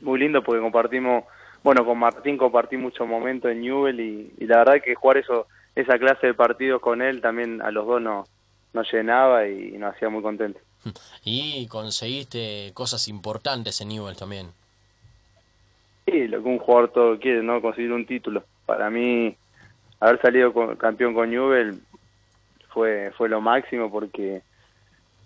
muy 0.00 0.18
lindo 0.18 0.42
porque 0.42 0.60
compartimos, 0.60 1.24
bueno, 1.62 1.84
con 1.84 1.98
Martín 1.98 2.36
compartí 2.36 2.76
muchos 2.76 3.06
momentos 3.06 3.50
en 3.50 3.60
Newell 3.60 4.00
y, 4.00 4.32
y 4.38 4.46
la 4.46 4.58
verdad 4.58 4.82
que 4.82 4.94
jugar 4.94 5.18
eso, 5.18 5.46
esa 5.74 5.98
clase 5.98 6.28
de 6.28 6.34
partidos 6.34 6.80
con 6.80 7.02
él 7.02 7.20
también 7.20 7.62
a 7.62 7.70
los 7.70 7.86
dos 7.86 8.00
nos, 8.02 8.28
nos 8.72 8.92
llenaba 8.92 9.46
y 9.46 9.72
nos 9.72 9.94
hacía 9.94 10.08
muy 10.08 10.22
contentos. 10.22 10.62
Y 11.24 11.66
conseguiste 11.68 12.72
cosas 12.74 13.06
importantes 13.08 13.80
en 13.80 13.88
Newell 13.88 14.16
también. 14.16 14.48
Sí, 16.06 16.26
lo 16.26 16.42
que 16.42 16.48
un 16.48 16.58
jugador 16.58 16.90
todo 16.90 17.18
quiere, 17.20 17.42
¿no? 17.42 17.62
Conseguir 17.62 17.92
un 17.92 18.04
título. 18.06 18.42
Para 18.66 18.90
mí, 18.90 19.36
haber 20.00 20.20
salido 20.20 20.52
con- 20.52 20.74
campeón 20.76 21.14
con 21.14 21.30
Newell 21.30 21.80
fue, 22.70 23.12
fue 23.16 23.28
lo 23.28 23.40
máximo 23.40 23.90
porque 23.90 24.42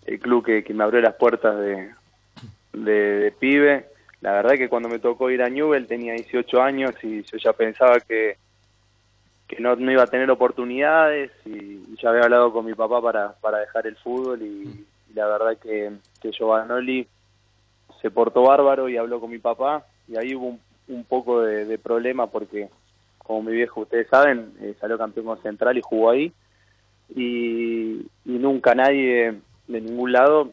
el 0.05 0.21
club 0.21 0.45
que, 0.45 0.63
que 0.63 0.75
me 0.75 0.85
abrió 0.85 1.01
las 1.01 1.15
puertas 1.15 1.59
de, 1.59 1.91
de, 2.75 2.93
de 2.93 3.33
pibe, 3.33 3.87
la 4.21 4.33
verdad 4.33 4.55
que 4.57 4.69
cuando 4.69 4.89
me 4.89 4.99
tocó 4.99 5.31
ir 5.31 5.43
a 5.43 5.49
Newell 5.49 5.87
tenía 5.87 6.15
18 6.15 6.63
años 6.63 6.93
y 7.03 7.23
yo 7.23 7.37
ya 7.39 7.53
pensaba 7.53 8.01
que, 8.01 8.37
que 9.47 9.61
no, 9.61 9.77
no 9.77 9.93
iba 9.93 10.03
a 10.03 10.09
tener 10.09 10.31
oportunidades 10.31 11.31
y, 11.45 11.77
ya 12.01 12.11
había 12.11 12.25
hablado 12.25 12.53
con 12.53 12.67
mi 12.67 12.75
papá 12.75 13.01
para, 13.01 13.33
para 13.41 13.59
dejar 13.59 13.87
el 13.87 13.97
fútbol 13.97 14.43
y, 14.43 14.85
y 15.11 15.15
la 15.15 15.27
verdad 15.27 15.57
que, 15.57 15.93
que 16.21 16.31
Giovanoli 16.31 17.07
se 18.03 18.11
portó 18.11 18.43
bárbaro 18.43 18.89
y 18.89 18.99
habló 18.99 19.19
con 19.19 19.31
mi 19.31 19.39
papá 19.39 19.87
y 20.09 20.17
ahí 20.17 20.35
hubo 20.35 20.49
un, 20.49 20.61
un 20.89 21.05
poco 21.05 21.41
de, 21.41 21.65
de 21.65 21.79
problema 21.79 22.27
porque 22.27 22.69
como 23.19 23.43
mi 23.43 23.53
viejo 23.53 23.81
ustedes 23.81 24.09
saben 24.09 24.53
eh, 24.61 24.75
salió 24.81 24.99
campeón 24.99 25.27
con 25.27 25.43
Central 25.43 25.79
y 25.79 25.83
jugó 25.83 26.11
ahí 26.11 26.33
y, 27.15 28.07
y 28.25 28.39
nunca 28.39 28.75
nadie 28.75 29.41
de 29.67 29.81
ningún 29.81 30.13
lado 30.13 30.53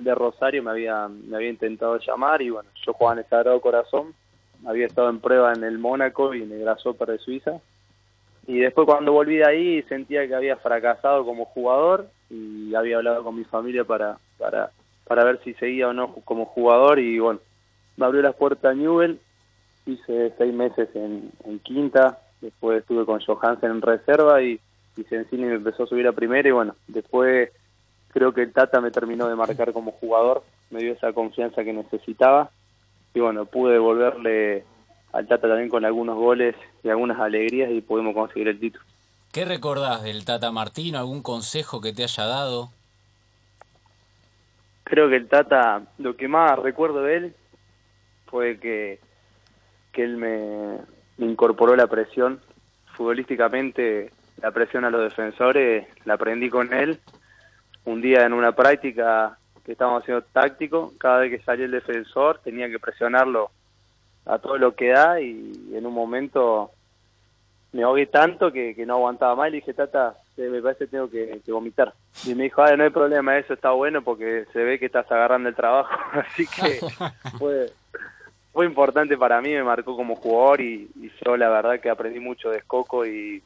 de 0.00 0.14
Rosario 0.14 0.62
me 0.62 0.70
había 0.70 1.08
me 1.08 1.36
había 1.36 1.50
intentado 1.50 1.98
llamar 1.98 2.42
y 2.42 2.50
bueno 2.50 2.68
yo 2.84 2.92
jugaba 2.92 3.14
en 3.14 3.24
el 3.24 3.30
Sagrado 3.30 3.60
Corazón 3.60 4.14
había 4.66 4.86
estado 4.86 5.08
en 5.10 5.20
prueba 5.20 5.52
en 5.52 5.64
el 5.64 5.78
Mónaco 5.78 6.34
y 6.34 6.42
en 6.42 6.52
el 6.52 6.60
Grasshopper 6.60 7.08
de 7.08 7.18
Suiza. 7.18 7.60
Y 8.46 8.58
después 8.58 8.86
cuando 8.86 9.12
volví 9.12 9.36
de 9.36 9.46
ahí 9.46 9.82
sentía 9.82 10.26
que 10.26 10.34
había 10.34 10.56
fracasado 10.56 11.24
como 11.24 11.44
jugador 11.46 12.08
y 12.30 12.74
había 12.74 12.96
hablado 12.96 13.22
con 13.22 13.36
mi 13.36 13.44
familia 13.44 13.84
para 13.84 14.18
para 14.38 14.70
para 15.06 15.24
ver 15.24 15.40
si 15.44 15.54
seguía 15.54 15.88
o 15.88 15.92
no 15.92 16.14
como 16.24 16.46
jugador 16.46 16.98
y 16.98 17.18
bueno 17.18 17.40
me 17.96 18.06
abrió 18.06 18.22
las 18.22 18.34
puertas 18.34 18.76
Newell 18.76 19.20
hice 19.86 20.32
seis 20.38 20.54
meses 20.54 20.88
en, 20.94 21.32
quinta 21.62 22.18
después 22.40 22.80
estuve 22.80 23.04
con 23.04 23.20
Johansen 23.20 23.70
en 23.70 23.82
reserva 23.82 24.40
y, 24.42 24.60
y 24.96 25.36
me 25.36 25.54
empezó 25.54 25.82
a 25.82 25.86
subir 25.86 26.06
a 26.06 26.12
primera 26.12 26.48
y 26.48 26.52
bueno 26.52 26.74
después 26.86 27.50
creo 28.12 28.32
que 28.32 28.42
el 28.42 28.52
Tata 28.52 28.80
me 28.80 28.90
terminó 28.90 29.28
de 29.28 29.36
marcar 29.36 29.72
como 29.72 29.92
jugador 29.92 30.44
me 30.70 30.80
dio 30.80 30.92
esa 30.92 31.12
confianza 31.12 31.64
que 31.64 31.72
necesitaba 31.72 32.50
y 33.14 33.20
bueno 33.20 33.46
pude 33.46 33.74
devolverle 33.74 34.64
al 35.12 35.26
Tata 35.26 35.48
también 35.48 35.68
con 35.68 35.84
algunos 35.84 36.16
goles 36.16 36.54
y 36.82 36.88
algunas 36.88 37.18
alegrías 37.18 37.70
y 37.70 37.80
pudimos 37.80 38.14
conseguir 38.14 38.48
el 38.48 38.60
título 38.60 38.84
¿Qué 39.32 39.44
recordás 39.44 40.02
del 40.02 40.24
Tata 40.24 40.50
Martino? 40.50 40.98
¿Algún 40.98 41.22
consejo 41.22 41.80
que 41.80 41.92
te 41.92 42.02
haya 42.02 42.24
dado? 42.24 42.70
creo 44.90 45.08
que 45.08 45.16
el 45.16 45.28
Tata, 45.28 45.82
lo 45.98 46.16
que 46.16 46.26
más 46.26 46.58
recuerdo 46.58 47.04
de 47.04 47.16
él 47.16 47.34
fue 48.26 48.58
que, 48.58 48.98
que 49.92 50.02
él 50.02 50.16
me, 50.16 50.78
me 51.16 51.26
incorporó 51.26 51.76
la 51.76 51.86
presión. 51.86 52.40
Futbolísticamente, 52.96 54.10
la 54.42 54.50
presión 54.50 54.84
a 54.84 54.90
los 54.90 55.02
defensores 55.02 55.86
la 56.04 56.14
aprendí 56.14 56.50
con 56.50 56.74
él. 56.74 56.98
Un 57.84 58.00
día 58.00 58.24
en 58.26 58.32
una 58.32 58.52
práctica 58.52 59.38
que 59.64 59.72
estábamos 59.72 60.02
haciendo 60.02 60.22
táctico, 60.32 60.92
cada 60.98 61.20
vez 61.20 61.30
que 61.30 61.44
salía 61.44 61.64
el 61.64 61.70
defensor 61.70 62.40
tenía 62.42 62.68
que 62.68 62.78
presionarlo 62.78 63.50
a 64.26 64.38
todo 64.38 64.58
lo 64.58 64.74
que 64.74 64.88
da 64.88 65.20
y 65.20 65.70
en 65.72 65.86
un 65.86 65.94
momento 65.94 66.70
me 67.72 67.82
ahogué 67.82 68.06
tanto 68.06 68.52
que, 68.52 68.74
que 68.74 68.84
no 68.84 68.94
aguantaba 68.94 69.36
más 69.36 69.48
y 69.48 69.50
le 69.52 69.56
dije, 69.58 69.74
Tata, 69.74 70.14
eh, 70.36 70.48
me 70.48 70.60
parece 70.60 70.84
que 70.84 70.90
tengo 70.90 71.10
que, 71.10 71.40
vomitar. 71.48 71.92
Y 72.26 72.34
me 72.34 72.44
dijo, 72.44 72.62
ah, 72.62 72.76
no 72.76 72.84
hay 72.84 72.90
problema, 72.90 73.38
eso 73.38 73.54
está 73.54 73.70
bueno 73.70 74.02
porque 74.02 74.46
se 74.52 74.62
ve 74.62 74.78
que 74.78 74.86
estás 74.86 75.10
agarrando 75.10 75.48
el 75.48 75.54
trabajo. 75.54 75.90
Así 76.12 76.46
que 76.46 76.80
fue, 77.38 77.70
fue 78.52 78.66
importante 78.66 79.16
para 79.16 79.40
mí, 79.40 79.50
me 79.50 79.62
marcó 79.62 79.96
como 79.96 80.16
jugador 80.16 80.60
y, 80.60 80.90
yo 81.24 81.36
la 81.36 81.48
verdad 81.48 81.80
que 81.80 81.90
aprendí 81.90 82.18
mucho 82.18 82.50
de 82.50 82.58
Escoco 82.58 83.06
y 83.06 83.42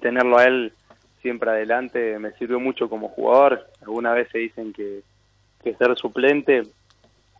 tenerlo 0.00 0.36
a 0.38 0.44
él 0.44 0.72
siempre 1.22 1.50
adelante 1.50 2.18
me 2.18 2.32
sirvió 2.32 2.60
mucho 2.60 2.88
como 2.88 3.08
jugador. 3.08 3.66
Algunas 3.82 4.14
veces 4.14 4.34
dicen 4.34 4.72
que, 4.72 5.02
que 5.62 5.74
ser 5.74 5.96
suplente 5.96 6.62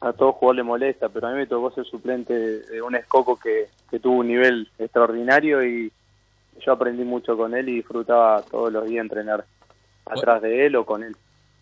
a 0.01 0.13
todo 0.13 0.33
jugador 0.33 0.57
le 0.57 0.63
molesta, 0.63 1.09
pero 1.09 1.29
a 1.29 1.33
mí 1.33 1.39
me 1.39 1.47
tocó 1.47 1.71
ser 1.73 1.85
suplente 1.85 2.33
de, 2.33 2.83
un 2.83 2.95
Escoco 2.95 3.39
que, 3.39 3.69
que 3.91 3.99
tuvo 3.99 4.19
un 4.19 4.29
nivel 4.29 4.71
extraordinario 4.79 5.65
y 5.65 5.93
yo 6.65 6.73
aprendí 6.73 7.05
mucho 7.05 7.37
con 7.37 7.55
él 7.55 7.69
y 7.69 7.77
disfrutaba 7.77 8.43
todos 8.43 8.73
los 8.73 8.87
días 8.87 9.03
entrenar 9.03 9.45
atrás 10.07 10.43
de 10.43 10.67
él 10.67 10.77
o 10.77 10.87
con 10.87 11.03
él. 11.03 11.17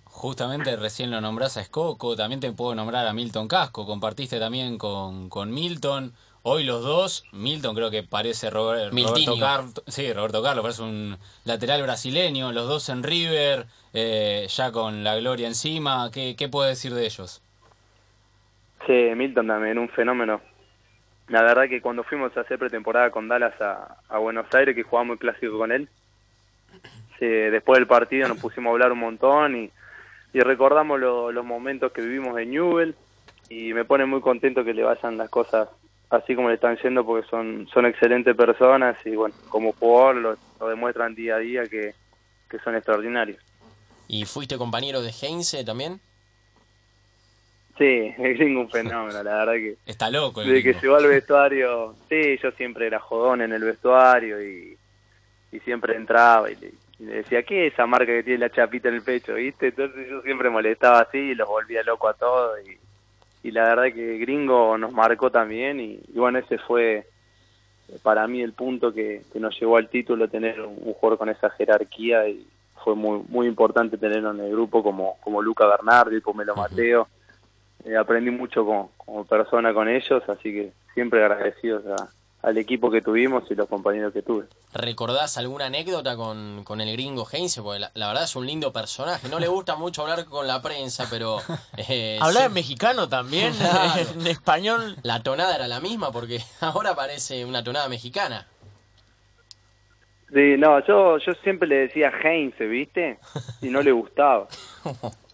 Justamente 0.04 0.76
recién 0.76 1.10
lo 1.10 1.20
nombrás 1.20 1.56
a 1.56 1.60
Escoco, 1.60 2.16
también 2.16 2.40
te 2.40 2.52
puedo 2.52 2.74
nombrar 2.74 3.06
a 3.06 3.12
Milton 3.12 3.48
Casco, 3.48 3.84
compartiste 3.86 4.38
también 4.38 4.78
con, 4.78 5.28
con 5.28 5.52
Milton. 5.52 6.14
Hoy 6.48 6.62
los 6.62 6.84
dos, 6.84 7.24
Milton 7.32 7.74
creo 7.74 7.90
que 7.90 8.04
parece 8.04 8.50
Robert- 8.50 8.92
Roberto. 9.34 9.40
Carlos, 9.40 9.82
sí, 9.88 10.12
Roberto 10.12 10.44
Carlos, 10.44 10.62
parece 10.62 10.82
un 10.82 11.18
lateral 11.44 11.82
brasileño, 11.82 12.52
los 12.52 12.68
dos 12.68 12.88
en 12.88 13.02
River, 13.02 13.66
eh, 13.92 14.46
ya 14.48 14.70
con 14.70 15.02
la 15.02 15.16
gloria 15.16 15.48
encima, 15.48 16.08
¿qué, 16.12 16.36
qué 16.38 16.48
puedes 16.48 16.76
decir 16.78 16.94
de 16.94 17.04
ellos? 17.04 17.42
Sí, 18.86 18.92
Milton 19.16 19.48
también, 19.48 19.76
un 19.76 19.88
fenómeno. 19.88 20.40
La 21.26 21.42
verdad 21.42 21.68
que 21.68 21.80
cuando 21.82 22.04
fuimos 22.04 22.36
a 22.36 22.42
hacer 22.42 22.60
pretemporada 22.60 23.10
con 23.10 23.26
Dallas 23.26 23.60
a, 23.60 23.96
a 24.08 24.18
Buenos 24.18 24.46
Aires, 24.54 24.76
que 24.76 24.84
jugamos 24.84 25.14
el 25.14 25.18
clásico 25.18 25.58
con 25.58 25.72
él, 25.72 25.88
sí, 27.18 27.26
después 27.26 27.78
del 27.80 27.88
partido 27.88 28.28
nos 28.28 28.38
pusimos 28.38 28.70
a 28.70 28.72
hablar 28.74 28.92
un 28.92 29.00
montón 29.00 29.56
y, 29.64 29.70
y 30.32 30.40
recordamos 30.42 31.00
lo- 31.00 31.32
los 31.32 31.44
momentos 31.44 31.90
que 31.90 32.02
vivimos 32.02 32.38
en 32.38 32.52
Newell 32.52 32.94
y 33.48 33.72
me 33.74 33.84
pone 33.84 34.06
muy 34.06 34.20
contento 34.20 34.62
que 34.64 34.74
le 34.74 34.84
vayan 34.84 35.16
las 35.16 35.28
cosas 35.28 35.68
así 36.10 36.34
como 36.34 36.48
le 36.48 36.54
están 36.54 36.76
yendo 36.78 37.04
porque 37.04 37.28
son, 37.28 37.68
son 37.72 37.86
excelentes 37.86 38.34
personas 38.36 38.96
y 39.04 39.16
bueno, 39.16 39.34
como 39.48 39.72
jugador 39.72 40.16
lo, 40.16 40.36
lo 40.60 40.68
demuestran 40.68 41.14
día 41.14 41.36
a 41.36 41.38
día 41.38 41.66
que, 41.66 41.94
que 42.48 42.58
son 42.60 42.76
extraordinarios. 42.76 43.38
¿Y 44.08 44.24
fuiste 44.24 44.56
compañero 44.56 45.02
de 45.02 45.10
Heinze 45.10 45.64
también? 45.64 46.00
Sí, 47.78 48.14
el 48.18 48.36
gringo 48.38 48.60
un 48.60 48.70
fenómeno, 48.70 49.22
la 49.22 49.44
verdad 49.44 49.52
que 49.54 49.76
Está 49.86 50.10
loco 50.10 50.42
el 50.42 50.48
Desde 50.48 50.62
que 50.62 50.68
gringo. 50.70 50.82
llegó 50.82 50.96
al 50.96 51.06
vestuario, 51.08 51.94
sí, 52.08 52.38
yo 52.42 52.50
siempre 52.52 52.86
era 52.86 53.00
jodón 53.00 53.42
en 53.42 53.52
el 53.52 53.64
vestuario 53.64 54.42
y, 54.42 54.76
y 55.52 55.60
siempre 55.60 55.96
entraba 55.96 56.50
y 56.50 56.56
le, 56.56 56.72
y 56.98 57.04
le 57.04 57.14
decía, 57.16 57.42
¿qué 57.42 57.66
es 57.66 57.74
esa 57.74 57.86
marca 57.86 58.06
que 58.06 58.22
tiene 58.22 58.38
la 58.38 58.50
chapita 58.50 58.88
en 58.88 58.94
el 58.94 59.02
pecho, 59.02 59.34
viste? 59.34 59.68
Entonces 59.68 60.08
yo 60.08 60.22
siempre 60.22 60.48
molestaba 60.50 61.00
así 61.00 61.18
y 61.18 61.34
los 61.34 61.48
volvía 61.48 61.82
loco 61.82 62.08
a 62.08 62.14
todos 62.14 62.58
y, 62.66 62.78
y 63.46 63.50
la 63.52 63.62
verdad 63.64 63.94
que 63.94 64.18
Gringo 64.18 64.76
nos 64.78 64.92
marcó 64.92 65.30
también 65.30 65.80
y, 65.80 66.00
y 66.12 66.18
bueno, 66.18 66.38
ese 66.38 66.58
fue 66.58 67.06
eh, 67.88 67.98
para 68.02 68.26
mí 68.26 68.42
el 68.42 68.52
punto 68.52 68.92
que, 68.92 69.22
que 69.32 69.38
nos 69.40 69.58
llevó 69.58 69.76
al 69.76 69.88
título, 69.88 70.28
tener 70.28 70.60
un, 70.60 70.76
un 70.80 70.94
jugador 70.94 71.18
con 71.18 71.28
esa 71.28 71.50
jerarquía 71.50 72.28
y 72.28 72.46
fue 72.82 72.94
muy 72.94 73.22
muy 73.28 73.46
importante 73.46 73.96
tenerlo 73.98 74.30
en 74.32 74.40
el 74.40 74.50
grupo 74.52 74.82
como, 74.82 75.16
como 75.20 75.40
Luca 75.42 75.66
Bernardi, 75.66 76.20
Pomelo 76.20 76.54
Mateo. 76.56 77.08
Eh, 77.84 77.96
aprendí 77.96 78.30
mucho 78.30 78.64
como, 78.64 78.90
como 78.96 79.24
persona 79.24 79.72
con 79.72 79.88
ellos, 79.88 80.22
así 80.28 80.52
que 80.52 80.72
siempre 80.94 81.24
agradecidos 81.24 81.86
a- 81.86 82.08
al 82.42 82.58
equipo 82.58 82.90
que 82.90 83.00
tuvimos 83.00 83.44
y 83.50 83.54
los 83.54 83.68
compañeros 83.68 84.12
que 84.12 84.22
tuve. 84.22 84.44
¿Recordás 84.72 85.36
alguna 85.36 85.66
anécdota 85.66 86.16
con, 86.16 86.62
con 86.64 86.80
el 86.80 86.92
gringo 86.92 87.26
Heinze? 87.30 87.62
Porque 87.62 87.80
la, 87.80 87.90
la 87.94 88.08
verdad 88.08 88.24
es 88.24 88.36
un 88.36 88.46
lindo 88.46 88.72
personaje. 88.72 89.28
No 89.28 89.40
le 89.40 89.48
gusta 89.48 89.74
mucho 89.76 90.02
hablar 90.02 90.26
con 90.26 90.46
la 90.46 90.62
prensa, 90.62 91.06
pero... 91.10 91.38
eh, 91.76 92.18
Hablar 92.20 92.42
sí, 92.42 92.46
en 92.48 92.54
mexicano 92.54 93.08
también, 93.08 93.52
Claro. 93.58 94.02
en 94.20 94.26
español. 94.26 94.96
La 95.02 95.22
tonada 95.22 95.56
era 95.56 95.66
la 95.66 95.80
misma 95.80 96.12
porque 96.12 96.40
ahora 96.60 96.94
parece 96.94 97.44
una 97.44 97.64
tonada 97.64 97.88
mexicana. 97.88 98.46
Sí, 100.32 100.56
no, 100.58 100.84
yo, 100.86 101.18
yo 101.18 101.32
siempre 101.42 101.68
le 101.68 101.76
decía 101.76 102.12
Heinze, 102.22 102.66
¿viste? 102.66 103.18
Y 103.62 103.68
no 103.68 103.80
le 103.80 103.92
gustaba. 103.92 104.48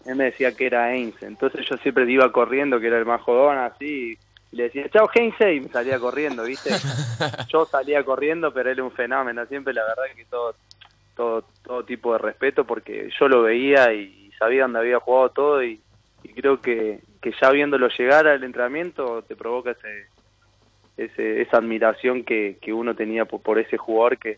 Él 0.05 0.15
me 0.15 0.25
decía 0.25 0.51
que 0.55 0.67
era 0.67 0.93
Heinze. 0.93 1.25
Entonces 1.25 1.65
yo 1.67 1.77
siempre 1.77 2.09
iba 2.11 2.31
corriendo, 2.31 2.79
que 2.79 2.87
era 2.87 2.99
el 2.99 3.05
más 3.05 3.21
jodón, 3.21 3.57
así. 3.57 4.13
Y 4.13 4.17
le 4.53 4.63
decía, 4.63 4.87
chao 4.89 5.09
Heinze, 5.13 5.55
y 5.55 5.61
me 5.61 5.69
salía 5.69 5.99
corriendo, 5.99 6.43
¿viste? 6.43 6.69
Yo 7.49 7.65
salía 7.65 8.03
corriendo, 8.03 8.53
pero 8.53 8.69
él 8.69 8.77
era 8.77 8.83
un 8.83 8.91
fenómeno. 8.91 9.45
Siempre, 9.47 9.73
la 9.73 9.83
verdad, 9.83 10.03
que 10.15 10.25
todo, 10.25 10.55
todo, 11.15 11.43
todo 11.63 11.83
tipo 11.83 12.13
de 12.13 12.19
respeto, 12.19 12.63
porque 12.63 13.09
yo 13.19 13.27
lo 13.27 13.41
veía 13.43 13.93
y 13.93 14.31
sabía 14.37 14.63
dónde 14.63 14.79
había 14.79 14.99
jugado 14.99 15.29
todo. 15.29 15.63
Y, 15.63 15.79
y 16.23 16.29
creo 16.33 16.61
que, 16.61 16.99
que 17.21 17.33
ya 17.41 17.49
viéndolo 17.49 17.87
llegar 17.89 18.27
al 18.27 18.43
entrenamiento, 18.43 19.23
te 19.23 19.35
provoca 19.35 19.71
ese, 19.71 20.07
ese, 20.97 21.41
esa 21.41 21.57
admiración 21.57 22.23
que, 22.23 22.57
que 22.61 22.73
uno 22.73 22.95
tenía 22.95 23.25
por, 23.25 23.41
por 23.41 23.57
ese 23.57 23.77
jugador 23.77 24.17
que, 24.17 24.37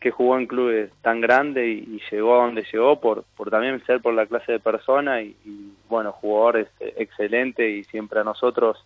que 0.00 0.10
jugó 0.10 0.38
en 0.38 0.46
clubes 0.46 0.90
tan 1.02 1.20
grandes 1.20 1.66
y, 1.66 1.96
y 1.96 2.02
llegó 2.10 2.40
a 2.40 2.46
donde 2.46 2.66
llegó 2.72 3.00
por, 3.00 3.24
por 3.36 3.50
también 3.50 3.84
ser 3.84 4.00
por 4.00 4.14
la 4.14 4.26
clase 4.26 4.52
de 4.52 4.60
persona 4.60 5.22
y, 5.22 5.36
y, 5.44 5.72
bueno, 5.88 6.12
jugador 6.12 6.58
este, 6.58 7.02
excelente 7.02 7.68
y 7.68 7.84
siempre 7.84 8.20
a 8.20 8.24
nosotros 8.24 8.82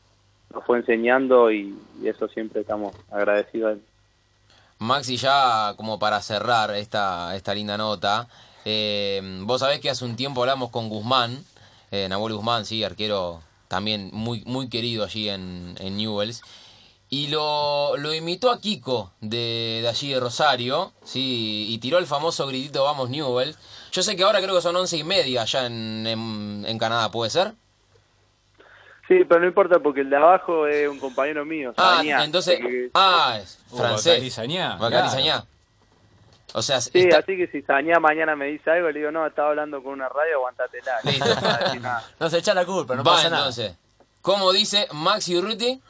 fue 0.62 0.78
enseñando 0.78 1.50
y, 1.50 1.76
eso 2.04 2.28
siempre 2.28 2.60
estamos 2.60 2.94
agradecidos 3.10 3.68
a 3.68 3.72
él. 3.72 3.82
Maxi, 4.78 5.16
ya 5.16 5.74
como 5.76 5.98
para 5.98 6.20
cerrar 6.20 6.74
esta, 6.74 7.34
esta 7.34 7.54
linda 7.54 7.78
nota, 7.78 8.28
eh, 8.64 9.20
vos 9.42 9.60
sabés 9.60 9.80
que 9.80 9.88
hace 9.88 10.04
un 10.04 10.16
tiempo 10.16 10.42
hablamos 10.42 10.70
con 10.70 10.88
Guzmán, 10.88 11.42
eh, 11.90 12.08
Nahuel 12.08 12.34
Guzmán, 12.34 12.66
sí, 12.66 12.84
arquero 12.84 13.40
también 13.68 14.10
muy, 14.12 14.42
muy 14.44 14.68
querido 14.68 15.04
allí 15.04 15.28
en, 15.28 15.74
Newells, 15.74 16.42
y 17.08 17.28
lo, 17.28 17.96
lo 17.96 18.12
imitó 18.12 18.50
a 18.50 18.60
Kiko 18.60 19.12
de, 19.20 19.86
allí 19.88 20.10
de 20.10 20.20
Rosario, 20.20 20.92
sí, 21.04 21.66
y 21.70 21.78
tiró 21.78 21.98
el 21.98 22.06
famoso 22.06 22.46
gritito 22.46 22.84
Vamos 22.84 23.08
Newells. 23.08 23.58
Yo 23.92 24.02
sé 24.02 24.16
que 24.16 24.24
ahora 24.24 24.42
creo 24.42 24.54
que 24.54 24.60
son 24.60 24.76
once 24.76 24.96
y 24.98 25.04
media 25.04 25.42
allá 25.42 25.66
en, 25.66 26.64
en 26.66 26.78
Canadá, 26.78 27.10
¿puede 27.10 27.30
ser? 27.30 27.54
Sí, 29.08 29.24
pero 29.28 29.40
no 29.40 29.46
importa 29.46 29.78
porque 29.78 30.00
el 30.00 30.10
de 30.10 30.16
abajo 30.16 30.66
es 30.66 30.88
un 30.88 30.98
compañero 30.98 31.44
mío. 31.44 31.72
Ah, 31.76 31.96
Sañá, 31.98 32.24
entonces, 32.24 32.58
que- 32.58 32.90
ah, 32.94 33.38
es 33.40 33.58
Uh, 33.70 33.76
francés. 33.76 34.36
Bacari. 34.78 35.08
Sañá. 35.10 35.44
O 36.54 36.62
sea, 36.62 36.80
Sí, 36.80 36.90
está- 36.94 37.18
así 37.18 37.36
que 37.36 37.46
si 37.48 37.60
Sañá 37.62 38.00
mañana 38.00 38.34
me 38.34 38.46
dice 38.46 38.70
algo, 38.70 38.90
le 38.90 38.98
digo, 39.00 39.10
no, 39.12 39.26
estaba 39.26 39.50
hablando 39.50 39.82
con 39.82 39.92
una 39.92 40.08
radio, 40.08 40.36
aguantatela. 40.36 40.92
Listo. 41.04 41.24
No 42.20 42.30
se 42.30 42.38
echa 42.38 42.54
la 42.54 42.64
culpa, 42.64 42.94
no 42.96 43.04
va 43.04 43.12
pasa 43.12 43.24
nada. 43.30 43.42
entonces. 43.42 43.76
¿Cómo 44.22 44.52
dice 44.52 44.88
Maxi 44.92 45.36
Urruti? 45.36 45.80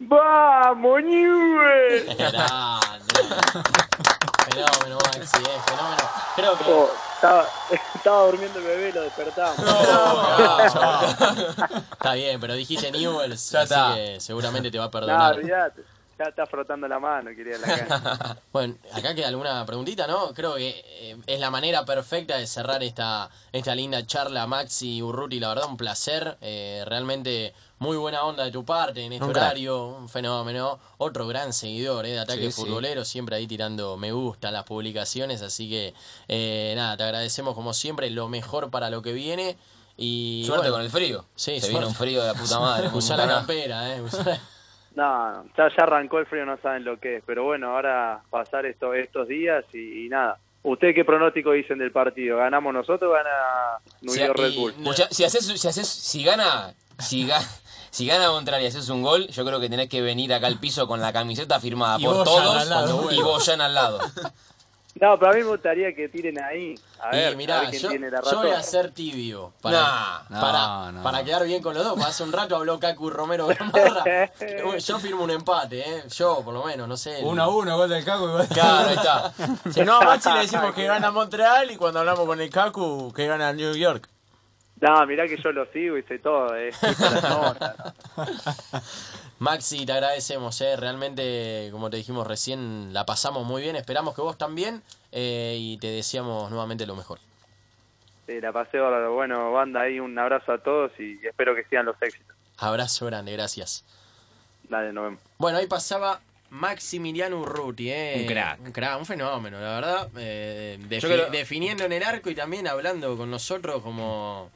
¡Vamos, 0.00 1.02
Newell! 1.02 2.06
Fenómeno, 4.50 4.98
Maxi, 5.04 5.42
eh, 5.42 5.60
fenómeno. 5.66 6.02
Creo 6.36 6.58
que... 6.58 6.64
Oh, 6.70 6.90
estaba, 7.14 7.46
estaba 7.94 8.22
durmiendo 8.26 8.58
el 8.58 8.64
bebé, 8.64 8.92
lo 8.92 9.02
despertamos. 9.02 9.56
Está 11.92 12.12
bien, 12.14 12.40
pero 12.40 12.54
dijiste 12.54 12.90
Newells, 12.90 13.54
así 13.54 13.62
está. 13.64 13.94
que 13.94 14.20
seguramente 14.20 14.70
te 14.70 14.78
va 14.78 14.84
a 14.84 14.86
No, 14.88 14.90
perdonar. 14.90 15.40
Ya 16.18 16.26
está 16.26 16.46
frotando 16.46 16.86
la 16.86 16.98
mano, 17.00 17.30
quería 17.34 17.58
la 17.58 17.66
cara. 17.66 18.38
Bueno, 18.52 18.76
acá 18.92 19.14
queda 19.16 19.26
alguna 19.28 19.66
preguntita, 19.66 20.06
¿no? 20.06 20.32
Creo 20.32 20.54
que 20.54 20.84
eh, 20.86 21.16
es 21.26 21.40
la 21.40 21.50
manera 21.50 21.84
perfecta 21.84 22.36
de 22.36 22.46
cerrar 22.46 22.84
esta, 22.84 23.28
esta 23.52 23.74
linda 23.74 24.06
charla, 24.06 24.46
Maxi 24.46 25.02
Urruti. 25.02 25.40
La 25.40 25.48
verdad, 25.48 25.66
un 25.68 25.76
placer. 25.76 26.38
eh, 26.40 26.84
realmente 26.86 27.52
muy 27.78 27.96
buena 27.96 28.22
onda 28.24 28.44
de 28.44 28.52
tu 28.52 28.64
parte 28.64 29.04
en 29.04 29.12
este 29.12 29.24
Un 29.24 29.32
crack. 29.32 29.44
horario. 29.44 29.86
Un 29.88 30.08
fenómeno. 30.08 30.78
Otro 30.98 31.26
gran 31.26 31.52
seguidor 31.52 32.06
eh, 32.06 32.10
de 32.12 32.20
Ataque 32.20 32.44
Sí, 32.44 32.52
sí. 32.52 32.60
Futbolero. 32.62 33.04
Siempre 33.04 33.34
ahí 33.34 33.48
tirando 33.48 33.96
me 33.96 34.12
gusta 34.12 34.52
las 34.52 34.62
publicaciones. 34.62 35.42
Así 35.42 35.68
que, 35.68 35.94
eh, 36.28 36.74
nada, 36.76 36.96
te 36.96 37.02
agradecemos 37.02 37.56
como 37.56 37.74
siempre. 37.74 38.08
Lo 38.10 38.28
mejor 38.28 38.70
para 38.70 38.88
lo 38.88 39.02
que 39.02 39.12
viene. 39.12 39.56
Y 39.96 40.44
Suerte 40.46 40.62
bueno, 40.70 40.74
con 40.76 40.82
el 40.84 40.90
frío. 40.90 41.24
Sí, 41.34 41.54
Se 41.54 41.60
suerte. 41.62 41.78
vino 41.78 41.88
un 41.88 41.94
frío 41.94 42.20
de 42.22 42.28
la 42.28 42.34
puta 42.34 42.60
madre. 42.60 42.88
Usá 42.94 43.16
la 43.16 43.26
campera, 43.26 43.94
¿eh? 43.96 44.00
usá- 44.00 44.40
No, 44.94 45.44
ya, 45.56 45.68
ya 45.68 45.82
arrancó 45.82 46.18
el 46.18 46.26
frío, 46.26 46.46
no 46.46 46.56
saben 46.58 46.84
lo 46.84 46.98
que 46.98 47.16
es. 47.16 47.22
Pero 47.26 47.44
bueno, 47.44 47.74
ahora 47.74 48.22
pasar 48.30 48.64
esto, 48.66 48.94
estos 48.94 49.28
días 49.28 49.64
y, 49.72 50.06
y 50.06 50.08
nada. 50.08 50.38
¿Ustedes 50.62 50.94
qué 50.94 51.04
pronóstico 51.04 51.52
dicen 51.52 51.78
del 51.78 51.92
partido? 51.92 52.38
¿Ganamos 52.38 52.72
nosotros 52.72 53.10
o 53.10 53.14
gana 53.14 53.30
New 54.00 54.14
Si, 54.14 54.20
York 54.20 54.38
Red 54.38 54.54
Bull? 54.54 54.74
si 55.10 55.24
haces, 55.24 55.46
si 55.46 55.68
haces, 55.68 55.86
si 55.86 56.24
gana, 56.24 56.72
si 56.98 57.26
gana, 57.26 57.44
si 57.90 58.06
gana 58.06 58.30
Montreal 58.30 58.62
y 58.62 58.66
haces 58.66 58.88
un 58.88 59.02
gol, 59.02 59.28
yo 59.28 59.44
creo 59.44 59.60
que 59.60 59.68
tenés 59.68 59.90
que 59.90 60.00
venir 60.00 60.32
acá 60.32 60.46
al 60.46 60.58
piso 60.58 60.86
con 60.86 61.00
la 61.02 61.12
camiseta 61.12 61.60
firmada 61.60 61.98
Y 62.00 62.04
por 62.04 62.24
todos 62.24 63.12
y. 63.12 63.20
Boyan 63.20 63.60
al 63.60 63.74
lado. 63.74 63.98
No, 65.00 65.18
pero 65.18 65.32
a 65.32 65.34
mí 65.34 65.40
me 65.40 65.48
gustaría 65.48 65.92
que 65.92 66.08
tiren 66.08 66.40
ahí. 66.40 66.76
A 67.00 67.10
ver, 67.10 67.32
y 67.32 67.36
mirá, 67.36 67.58
a 67.58 67.60
ver 67.62 67.70
quién 67.70 67.82
yo, 67.82 67.88
tiene 67.88 68.10
la 68.12 68.22
yo 68.22 68.36
voy 68.38 68.50
a 68.52 68.62
ser 68.62 68.92
tibio. 68.92 69.52
Para, 69.60 70.22
No, 70.28 70.40
para, 70.40 70.92
no. 70.92 71.02
para 71.02 71.24
quedar 71.24 71.44
bien 71.44 71.60
con 71.62 71.74
los 71.74 71.82
dos. 71.84 72.00
Hace 72.04 72.22
un 72.22 72.32
rato 72.32 72.54
habló 72.54 72.78
Cacu 72.78 73.10
Romero 73.10 73.48
Gamarra. 73.48 74.30
Yo 74.78 74.98
firmo 75.00 75.24
un 75.24 75.32
empate, 75.32 75.80
¿eh? 75.80 76.04
Yo, 76.14 76.42
por 76.44 76.54
lo 76.54 76.64
menos, 76.64 76.86
no 76.86 76.96
sé. 76.96 77.18
el- 77.18 77.24
Uno 77.26 77.42
a 77.42 77.48
uno, 77.48 77.76
gol 77.76 77.90
del 77.90 78.04
Caco 78.04 78.24
y 78.28 78.32
gol 78.32 78.46
Claro, 78.48 78.88
ahí 78.88 78.94
está. 78.94 79.32
Si 79.72 79.80
no, 79.80 79.96
a 79.96 80.04
Maxi 80.04 80.30
le 80.32 80.40
decimos 80.40 80.72
que 80.72 80.84
gana 80.86 81.10
Montreal 81.10 81.70
y 81.72 81.76
cuando 81.76 81.98
hablamos 81.98 82.24
con 82.24 82.40
el 82.40 82.48
Kaku 82.50 83.12
que 83.12 83.26
gana 83.26 83.52
New 83.52 83.74
York. 83.74 84.08
No, 84.80 85.06
mirá 85.06 85.26
que 85.26 85.36
yo 85.42 85.50
lo 85.50 85.66
sigo 85.72 85.96
y 85.98 86.02
sé 86.04 86.18
todo. 86.20 86.54
Eh. 86.56 86.70
Maxi, 89.44 89.84
te 89.84 89.92
agradecemos, 89.92 90.58
¿eh? 90.62 90.74
Realmente, 90.76 91.68
como 91.70 91.90
te 91.90 91.98
dijimos 91.98 92.26
recién, 92.26 92.92
la 92.94 93.04
pasamos 93.04 93.44
muy 93.46 93.60
bien. 93.62 93.76
Esperamos 93.76 94.14
que 94.14 94.22
vos 94.22 94.38
también. 94.38 94.82
eh, 95.12 95.56
y 95.60 95.76
te 95.76 95.88
deseamos 95.88 96.50
nuevamente 96.50 96.86
lo 96.86 96.96
mejor. 96.96 97.18
Sí, 98.26 98.40
la 98.40 98.52
pasé. 98.52 98.80
Bueno, 98.80 99.52
banda, 99.52 99.82
ahí 99.82 100.00
un 100.00 100.18
abrazo 100.18 100.52
a 100.52 100.58
todos 100.58 100.90
y 100.98 101.24
espero 101.26 101.54
que 101.54 101.62
sigan 101.64 101.84
los 101.86 102.00
éxitos. 102.02 102.34
Abrazo 102.56 103.06
grande, 103.06 103.30
gracias. 103.32 103.84
Dale, 104.68 104.92
nos 104.92 105.04
vemos. 105.04 105.20
Bueno, 105.38 105.58
ahí 105.58 105.66
pasaba 105.66 106.20
Maximiliano 106.50 107.38
Urruti, 107.38 107.90
¿eh? 107.92 108.14
Un 108.22 108.26
crack. 108.26 108.60
Un 108.60 108.72
crack, 108.72 108.98
un 108.98 109.06
fenómeno, 109.06 109.60
la 109.60 109.74
verdad. 109.74 110.08
eh, 110.16 110.78
defi- 110.88 111.00
Yo 111.02 111.08
creo- 111.08 111.30
Definiendo 111.30 111.84
en 111.84 111.92
el 111.92 112.02
arco 112.02 112.30
y 112.30 112.34
también 112.34 112.66
hablando 112.66 113.16
con 113.16 113.30
nosotros 113.30 113.82
como, 113.82 114.50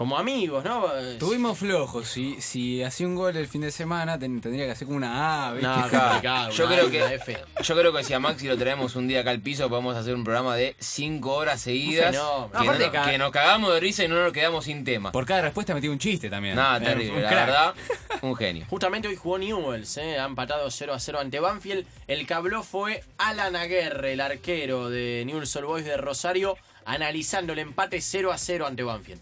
como 0.00 0.16
amigos, 0.16 0.64
¿no? 0.64 0.86
Tuvimos 1.18 1.58
flojos. 1.58 2.08
Si, 2.08 2.40
si 2.40 2.82
hacía 2.82 3.06
un 3.06 3.14
gol 3.16 3.36
el 3.36 3.46
fin 3.46 3.60
de 3.60 3.70
semana, 3.70 4.18
ten- 4.18 4.40
tendría 4.40 4.64
que 4.64 4.70
hacer 4.70 4.86
como 4.86 4.96
una 4.96 5.48
A, 5.48 5.52
¿viste? 5.52 5.66
No, 5.68 5.74
complicado, 5.90 6.50
Yo 6.52 6.64
una 6.66 6.74
creo 6.74 6.90
que 6.90 7.14
F. 7.16 7.38
yo 7.62 7.76
creo 7.76 7.92
que 7.92 8.02
si 8.02 8.14
a 8.14 8.18
Maxi 8.18 8.48
lo 8.48 8.56
traemos 8.56 8.96
un 8.96 9.06
día 9.08 9.20
acá 9.20 9.30
al 9.30 9.40
piso 9.42 9.68
podemos 9.68 9.94
hacer 9.94 10.14
un 10.14 10.24
programa 10.24 10.56
de 10.56 10.74
5 10.78 11.30
horas 11.34 11.60
seguidas 11.60 12.16
fenómeno. 12.16 12.50
que, 12.50 12.56
Aparte 12.56 12.86
no- 12.98 13.04
que 13.10 13.18
nos 13.18 13.30
cagamos 13.30 13.74
de 13.74 13.80
risa 13.80 14.02
y 14.04 14.08
no 14.08 14.14
nos 14.24 14.32
quedamos 14.32 14.64
sin 14.64 14.84
tema. 14.84 15.12
Por 15.12 15.26
cada 15.26 15.42
respuesta 15.42 15.74
metí 15.74 15.88
un 15.88 15.98
chiste 15.98 16.30
también. 16.30 16.56
Nada, 16.56 16.78
Eh, 16.78 16.80
terrible, 16.86 17.16
un 17.18 17.22
la 17.22 17.28
crack. 17.28 17.46
verdad, 17.46 17.74
un 18.22 18.36
genio. 18.36 18.64
Justamente 18.70 19.06
hoy 19.06 19.16
jugó 19.16 19.36
Newells, 19.36 19.98
¿eh? 19.98 20.18
ha 20.18 20.24
empatado 20.24 20.70
0 20.70 20.94
a 20.94 20.98
0 20.98 21.18
ante 21.20 21.40
Banfield. 21.40 21.84
El 22.06 22.26
que 22.26 22.32
habló 22.32 22.62
fue 22.62 23.04
Alan 23.18 23.54
Aguerre, 23.54 24.14
el 24.14 24.22
arquero 24.22 24.88
de 24.88 25.24
Newell's 25.26 25.54
Old 25.56 25.66
Boys 25.66 25.84
de 25.84 25.98
Rosario, 25.98 26.56
analizando 26.86 27.52
el 27.52 27.58
empate 27.58 28.00
0 28.00 28.32
a 28.32 28.38
0 28.38 28.66
ante 28.66 28.82
Banfield. 28.82 29.20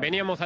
Veníamos 0.00 0.40